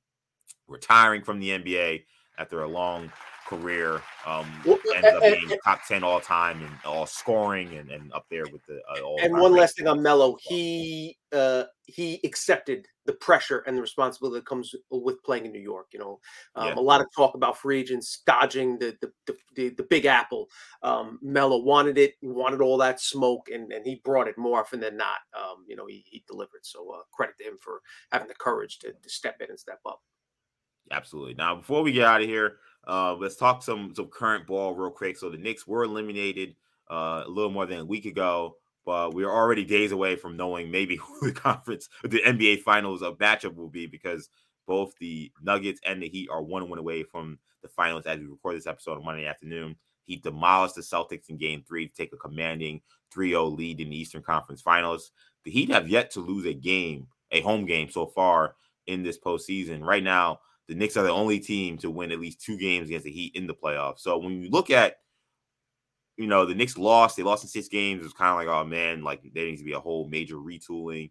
[0.67, 2.05] retiring from the NBA
[2.39, 3.13] after a long
[3.51, 4.01] career.
[4.25, 4.47] Um,
[4.95, 8.65] ended up being top ten all time and all scoring and, and up there with
[8.67, 8.81] the.
[8.89, 13.83] Uh, and one last thing on Melo, he uh, he accepted the pressure and the
[13.83, 15.89] responsibility that comes with playing in New York.
[15.93, 16.21] You know,
[16.55, 16.75] um, yeah.
[16.77, 20.47] a lot of talk about free agents dodging the the the, the, the Big Apple.
[20.83, 24.61] Um, Melo wanted it, he wanted all that smoke, and and he brought it more
[24.61, 25.19] often than not.
[25.37, 26.63] Um, you know, he he delivered.
[26.63, 27.81] So uh, credit to him for
[28.13, 30.01] having the courage to, to step in and step up.
[30.93, 31.35] Absolutely.
[31.35, 32.57] Now, before we get out of here,
[32.87, 35.17] uh, let's talk some some current ball real quick.
[35.17, 36.57] So the Knicks were eliminated
[36.91, 40.37] uh, a little more than a week ago, but we are already days away from
[40.37, 44.29] knowing maybe who the conference, the NBA Finals of matchup will be because
[44.67, 48.27] both the Nuggets and the Heat are one win away from the finals as we
[48.27, 49.77] record this episode on Monday afternoon.
[50.05, 52.81] He demolished the Celtics in game three to take a commanding
[53.13, 55.13] 3 0 lead in the Eastern Conference Finals.
[55.45, 58.57] The Heat have yet to lose a game, a home game so far
[58.87, 59.83] in this postseason.
[59.83, 60.41] Right now,
[60.71, 63.35] the Knicks are the only team to win at least two games against the Heat
[63.35, 63.99] in the playoffs.
[63.99, 64.99] So when you look at,
[66.17, 68.01] you know, the Knicks lost, they lost in six games.
[68.01, 70.37] It was kind of like, oh man, like there needs to be a whole major
[70.37, 71.11] retooling.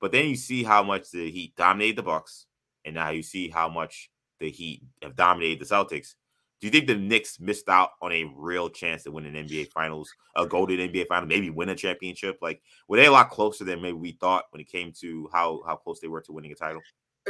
[0.00, 2.46] But then you see how much the Heat dominated the Bucks,
[2.84, 6.14] and now you see how much the Heat have dominated the Celtics.
[6.60, 9.72] Do you think the Knicks missed out on a real chance to win an NBA
[9.72, 12.38] Finals, a golden NBA Final, maybe win a championship?
[12.40, 15.62] Like, were they a lot closer than maybe we thought when it came to how
[15.66, 16.82] how close they were to winning a title?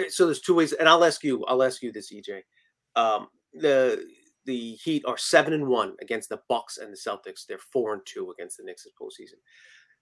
[0.08, 1.44] So there's two ways, and I'll ask you.
[1.46, 2.42] I'll ask you this, EJ.
[2.96, 4.04] Um, the
[4.46, 7.46] the Heat are seven and one against the Bucks and the Celtics.
[7.46, 9.38] They're four and two against the Knicks this postseason.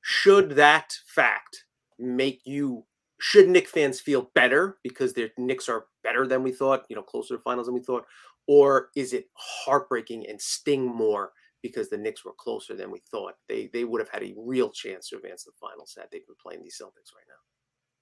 [0.03, 1.65] Should that fact
[1.99, 2.85] make you?
[3.21, 6.85] Should Knick fans feel better because their Knicks are better than we thought?
[6.89, 8.05] You know, closer to finals than we thought,
[8.47, 11.33] or is it heartbreaking and sting more
[11.63, 13.35] because the Knicks were closer than we thought?
[13.49, 16.37] They they would have had a real chance to advance the finals had they been
[16.41, 17.58] playing these Celtics right now.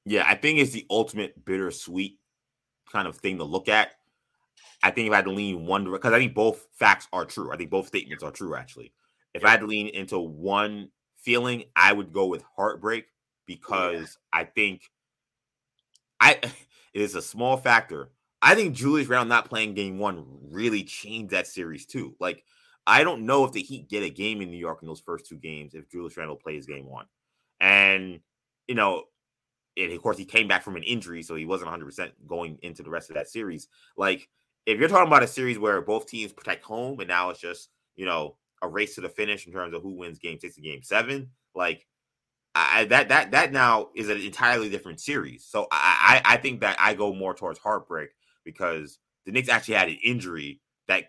[0.07, 2.19] Yeah, I think it's the ultimate bittersweet
[2.91, 3.91] kind of thing to look at.
[4.83, 7.53] I think if I had to lean one because I think both facts are true.
[7.53, 8.93] I think both statements are true actually.
[9.35, 13.07] If I had to lean into one feeling, I would go with heartbreak
[13.47, 14.41] because yeah.
[14.41, 14.83] I think
[16.21, 16.33] I
[16.95, 18.11] it is a small factor.
[18.41, 22.15] I think Julius Randle not playing game one really changed that series too.
[22.21, 22.45] Like
[22.87, 25.27] I don't know if the Heat get a game in New York in those first
[25.27, 27.07] two games if Julius Randle plays game one.
[27.59, 28.21] And
[28.69, 29.05] you know,
[29.77, 32.59] and of course he came back from an injury, so he wasn't 100 percent going
[32.63, 33.69] into the rest of that series.
[33.97, 34.29] Like
[34.65, 37.71] if you're talking about a series where both teams protect home, and now it's just
[37.95, 40.65] you know a race to the finish in terms of who wins game six and
[40.65, 41.87] game seven, like
[42.55, 45.45] I, that that that now is an entirely different series.
[45.45, 48.11] So I, I think that I go more towards heartbreak
[48.45, 51.05] because the Knicks actually had an injury that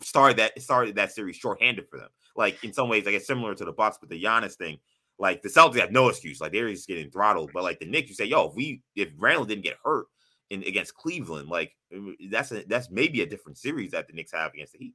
[0.00, 2.10] started that started that series shorthanded for them.
[2.36, 4.78] Like in some ways, I guess similar to the Bucks, but the Giannis thing
[5.18, 6.40] like the Celtics have no excuse.
[6.40, 7.50] Like they're just getting throttled.
[7.52, 10.06] But like the Knicks, you say, yo, if we if Randle didn't get hurt
[10.50, 14.32] in against Cleveland, like uh, that's a, that's maybe a different series that the Knicks
[14.32, 14.94] have against the Heat.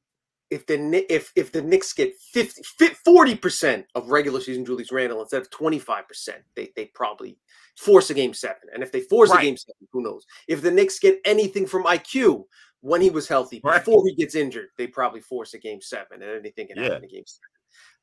[0.49, 2.61] If the if if the Knicks get 50
[3.05, 7.37] 40 percent of regular season Julius Randle instead of twenty five percent, they they probably
[7.77, 8.69] force a game seven.
[8.73, 9.39] And if they force right.
[9.39, 10.25] a game seven, who knows?
[10.47, 12.43] If the Knicks get anything from IQ
[12.81, 13.83] when he was healthy right.
[13.83, 17.09] before he gets injured, they probably force a game seven, and anything can happen yeah.
[17.09, 17.50] in game seven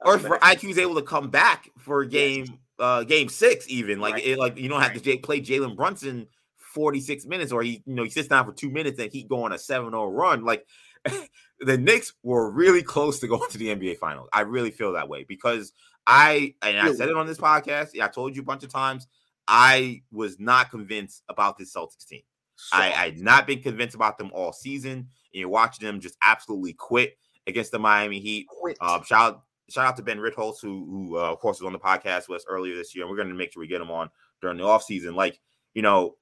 [0.05, 4.15] or for IQ is able to come back for game uh game six, even like
[4.15, 4.27] right.
[4.27, 5.03] it, like you don't have right.
[5.03, 6.27] to play Jalen Brunson
[6.75, 9.43] 46 minutes, or he you know he sits down for two minutes and he go
[9.45, 10.45] on a 7-0 run.
[10.45, 10.67] Like
[11.61, 14.29] the Knicks were really close to going to the NBA finals.
[14.33, 15.73] I really feel that way because
[16.07, 17.91] I and I said it on this podcast.
[17.95, 19.07] Yeah, I told you a bunch of times.
[19.47, 22.21] I was not convinced about this Celtics team.
[22.57, 24.93] So, I, I had not been convinced about them all season.
[24.93, 28.47] And you're watching them just absolutely quit against the Miami Heat.
[28.81, 31.79] Uh, shout shout out to Ben Ritholtz, who, who uh, of course was on the
[31.79, 33.05] podcast with us earlier this year.
[33.05, 34.11] And we're going to make sure we get him on
[34.41, 35.15] during the offseason.
[35.15, 35.41] Like,
[35.75, 36.17] you know,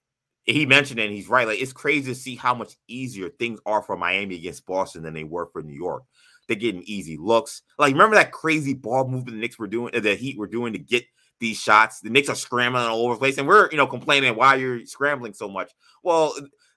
[0.45, 1.47] he mentioned it, and he's right.
[1.47, 5.15] Like it's crazy to see how much easier things are for Miami against Boston than
[5.15, 6.05] they were for New York.
[6.47, 7.63] They're getting easy looks.
[7.79, 10.73] Like remember that crazy ball movement the Knicks were doing, uh, the Heat were doing
[10.73, 11.05] to get
[11.41, 12.01] these shots.
[12.01, 14.87] The Knicks are scrambling all over the place, and we're you know complaining why you're
[14.87, 15.73] scrambling so much.
[16.05, 16.35] Well,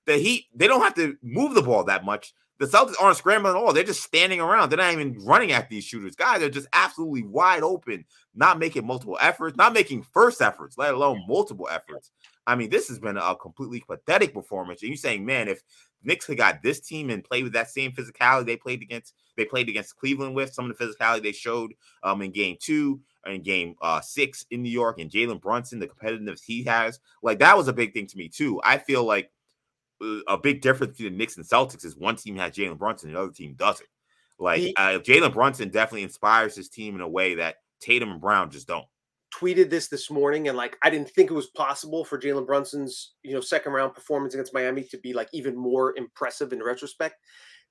[0.08, 2.34] the Heat they don't have to move the ball that much.
[2.60, 3.72] The Celtics aren't scrambling at all.
[3.72, 4.70] They're just standing around.
[4.70, 6.16] They're not even running at these shooters.
[6.16, 8.04] Guys They're just absolutely wide open,
[8.36, 12.12] not making multiple efforts, not making first efforts, let alone multiple efforts.
[12.46, 14.82] I mean, this has been a completely pathetic performance.
[14.82, 15.62] And you're saying, man, if
[16.04, 19.46] Knicks had got this team and played with that same physicality they played against, they
[19.46, 23.44] played against Cleveland with some of the physicality they showed um, in game two and
[23.44, 27.58] game uh, six in New York, and Jalen Brunson, the competitiveness he has, like that
[27.58, 28.62] was a big thing to me too.
[28.64, 29.30] I feel like
[30.28, 33.20] a big difference between the Knicks and Celtics is one team has Jalen Brunson, the
[33.20, 33.90] other team doesn't.
[34.40, 38.50] Like uh, Jalen Brunson definitely inspires his team in a way that Tatum and Brown
[38.50, 38.86] just don't.
[39.36, 43.14] Tweeted this this morning, and like I didn't think it was possible for Jalen Brunson's
[43.22, 47.16] you know second round performance against Miami to be like even more impressive in retrospect.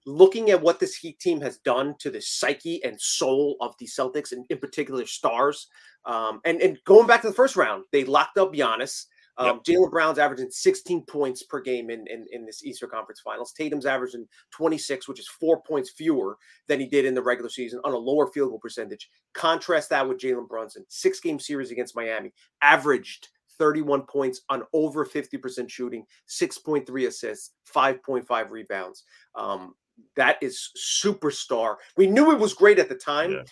[0.06, 3.86] Looking at what this Heat team has done to the psyche and soul of the
[3.86, 5.66] Celtics, and in particular stars,
[6.04, 9.06] um, and and going back to the first round, they locked up Giannis.
[9.38, 9.64] Um, yep.
[9.64, 13.52] Jaylen Brown's averaging 16 points per game in, in, in this Eastern Conference Finals.
[13.52, 16.36] Tatum's averaging 26, which is four points fewer
[16.66, 19.08] than he did in the regular season on a lower field goal percentage.
[19.34, 22.32] Contrast that with Jalen Brunson, six game series against Miami,
[22.62, 23.28] averaged
[23.58, 29.04] 31 points on over 50% shooting, 6.3 assists, 5.5 rebounds.
[29.36, 29.74] Um,
[30.16, 31.76] that is superstar.
[31.96, 33.32] We knew it was great at the time.
[33.32, 33.42] Yeah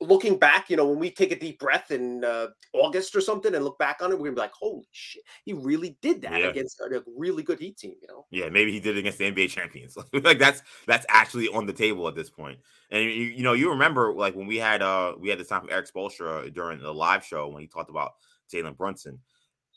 [0.00, 3.54] looking back, you know, when we take a deep breath in uh, August or something
[3.54, 6.40] and look back on it, we're gonna be like, "Holy shit, he really did that
[6.40, 6.48] yeah.
[6.48, 8.26] against a really good Heat team." You know?
[8.30, 9.96] Yeah, maybe he did it against the NBA champions.
[10.12, 12.58] like that's that's actually on the table at this point.
[12.90, 15.60] And you, you know, you remember like when we had uh we had this time
[15.60, 18.12] from Erik Spoelstra during the live show when he talked about
[18.52, 19.20] Jalen Brunson.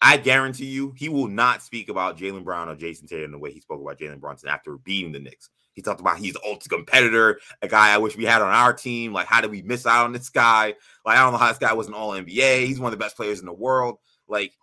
[0.04, 3.52] I guarantee you, he will not speak about Jaylen Brown or Jayson Tatum the way
[3.54, 5.52] he spoke about Jalen Brunson after beating the Knicks.
[5.74, 8.74] He talked about he's the ultimate competitor, a guy I wish we had on our
[8.74, 9.14] team.
[9.14, 10.76] Like, how did we miss out on this guy?
[11.06, 12.66] Like, I don't know how this guy was an all NBA.
[12.66, 13.98] He's one of the best players in the world.
[14.28, 14.54] Like,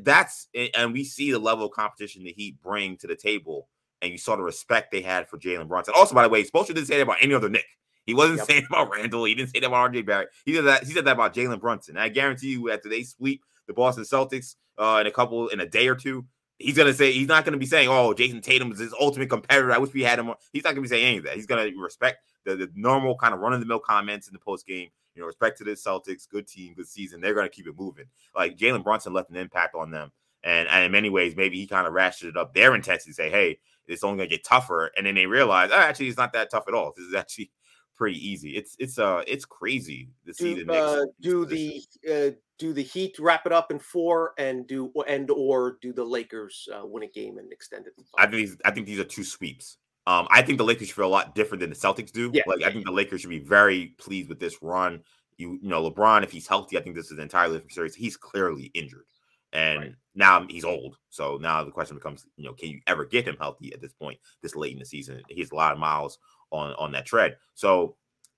[0.00, 3.68] that's and we see the level of competition that he bring to the table,
[4.02, 5.94] and you saw the respect they had for Jalen Brunson.
[5.96, 7.66] Also, by the way, Spoelstra didn't say that about any other Knick.
[8.04, 8.46] He wasn't yep.
[8.46, 9.24] saying about Randle.
[9.24, 10.28] He didn't say that about RJ Barrett.
[10.44, 11.96] He said that he said that about Jalen Brunson.
[11.96, 15.60] And I guarantee you, after they sweep the Boston Celtics uh, in a couple in
[15.60, 16.26] a day or two,
[16.58, 19.72] he's gonna say he's not gonna be saying, "Oh, Jayson Tatum is his ultimate competitor.
[19.72, 21.34] I wish we had him." He's not gonna be saying any of that.
[21.34, 24.38] He's gonna respect the, the normal kind of run of the mill comments in the
[24.38, 24.88] post game.
[25.14, 27.20] You know, respect to the Celtics, good team, good season.
[27.20, 28.06] They're gonna keep it moving.
[28.34, 31.66] Like Jalen Brunson left an impact on them, and, and in many ways, maybe he
[31.66, 33.12] kind of ratcheted up their intensity.
[33.12, 36.32] Say, "Hey, it's only gonna get tougher," and then they realize, "Oh, actually, it's not
[36.32, 36.92] that tough at all.
[36.96, 37.50] This is actually."
[37.96, 38.56] Pretty easy.
[38.56, 40.86] It's it's uh it's crazy to see do, the Knicks.
[40.86, 45.30] Uh, do the uh, do the Heat wrap it up in four and do and
[45.30, 47.94] or do the Lakers uh, win a game and extend it?
[48.18, 49.78] I think these, I think these are two sweeps.
[50.06, 52.30] Um, I think the Lakers feel a lot different than the Celtics do.
[52.32, 55.02] Yeah, like I think the Lakers should be very pleased with this run.
[55.36, 57.94] You you know LeBron, if he's healthy, I think this is an entirely different series.
[57.94, 59.06] He's clearly injured,
[59.52, 59.94] and right.
[60.14, 60.96] now he's old.
[61.10, 63.92] So now the question becomes, you know, can you ever get him healthy at this
[63.92, 65.20] point, this late in the season?
[65.28, 66.18] He has a lot of miles
[66.50, 67.36] on on that tread.
[67.54, 67.96] So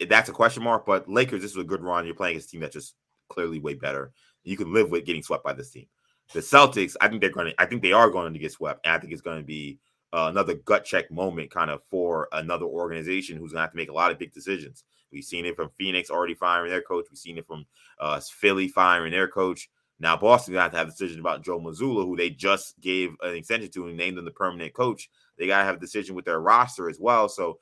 [0.09, 0.87] that's a question mark.
[0.87, 2.07] But Lakers, this is a good run.
[2.07, 2.95] You're playing against a team that's just
[3.29, 4.13] clearly way better.
[4.45, 5.87] You can live with getting swept by this team.
[6.33, 7.61] The Celtics, I think they're going to.
[7.61, 8.85] I think they are going to get swept.
[8.85, 9.79] And I think it's going to be
[10.13, 13.77] uh, another gut check moment, kind of for another organization who's going to have to
[13.77, 14.85] make a lot of big decisions.
[15.11, 17.07] We've seen it from Phoenix already firing their coach.
[17.11, 17.67] We've seen it from
[17.99, 19.71] uh, Philly firing their coach.
[20.01, 22.79] Now Boston going to have to have a decision about Joe Mazzulla, who they just
[22.81, 25.11] gave an extension to and named him the permanent coach.
[25.39, 27.29] They got to have a decision with their roster as well.
[27.29, 27.59] So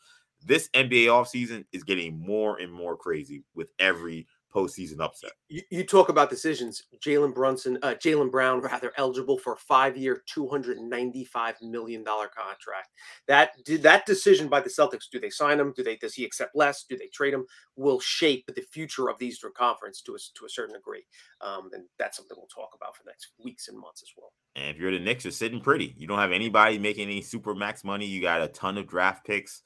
[0.46, 5.32] this NBA offseason is getting more and more crazy with every postseason upset.
[5.48, 6.84] You, you talk about decisions.
[7.04, 12.28] Jalen Brunson, uh, Jaylen Brown, rather eligible for a five-year, two hundred ninety-five million dollar
[12.28, 12.88] contract.
[13.28, 15.10] That did that decision by the Celtics.
[15.12, 15.74] Do they sign him?
[15.76, 15.96] Do they?
[15.96, 16.84] Does he accept less?
[16.88, 17.44] Do they trade him?
[17.76, 21.04] Will shape the future of the Eastern Conference to a to a certain degree.
[21.42, 24.32] Um, and that's something we'll talk about for the next weeks and months as well.
[24.54, 25.94] And if you're the Knicks, you're sitting pretty.
[25.98, 28.06] You don't have anybody making any super max money.
[28.06, 29.62] You got a ton of draft picks.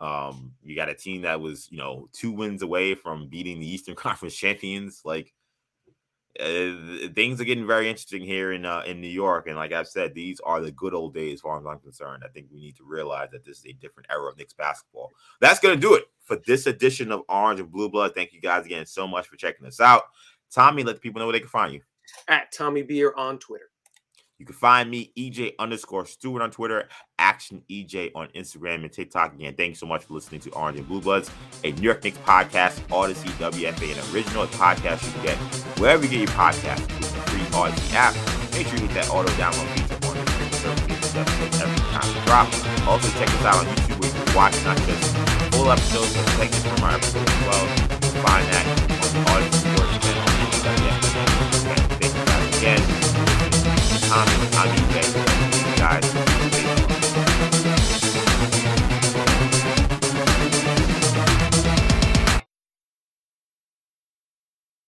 [0.00, 3.68] Um, you got a team that was, you know, two wins away from beating the
[3.68, 5.02] Eastern Conference champions.
[5.04, 5.32] Like
[6.38, 9.88] uh, things are getting very interesting here in uh, in New York, and like I've
[9.88, 12.24] said, these are the good old days, as far as I'm concerned.
[12.24, 15.12] I think we need to realize that this is a different era of Knicks basketball.
[15.40, 18.14] That's gonna do it for this edition of Orange and Blue Blood.
[18.14, 20.02] Thank you guys again so much for checking us out.
[20.52, 21.80] Tommy, let the people know where they can find you.
[22.28, 23.70] At Tommy Beer on Twitter.
[24.38, 29.34] You can find me, EJ underscore Stewart on Twitter, Action EJ on Instagram and TikTok.
[29.34, 31.30] Again, thanks so much for listening to Orange and Blue Bloods,
[31.64, 35.36] a New York Knicks podcast, Audacy, WFA, and original podcast you can get
[35.78, 36.80] wherever you get your podcast.
[37.30, 38.14] Free Audacy app.
[38.52, 42.20] Make sure you hit that auto download feature on your service episodes every time we
[42.26, 42.46] drop.
[42.88, 45.16] Also, check us out on YouTube where you can watch not just
[45.52, 47.64] full episodes, but segments from our episodes as well.
[47.64, 48.64] You find that
[49.00, 50.28] on Audacy Sports channel.
[52.00, 53.05] Thank you guys again.
[54.24, 56.35] Thank you guys.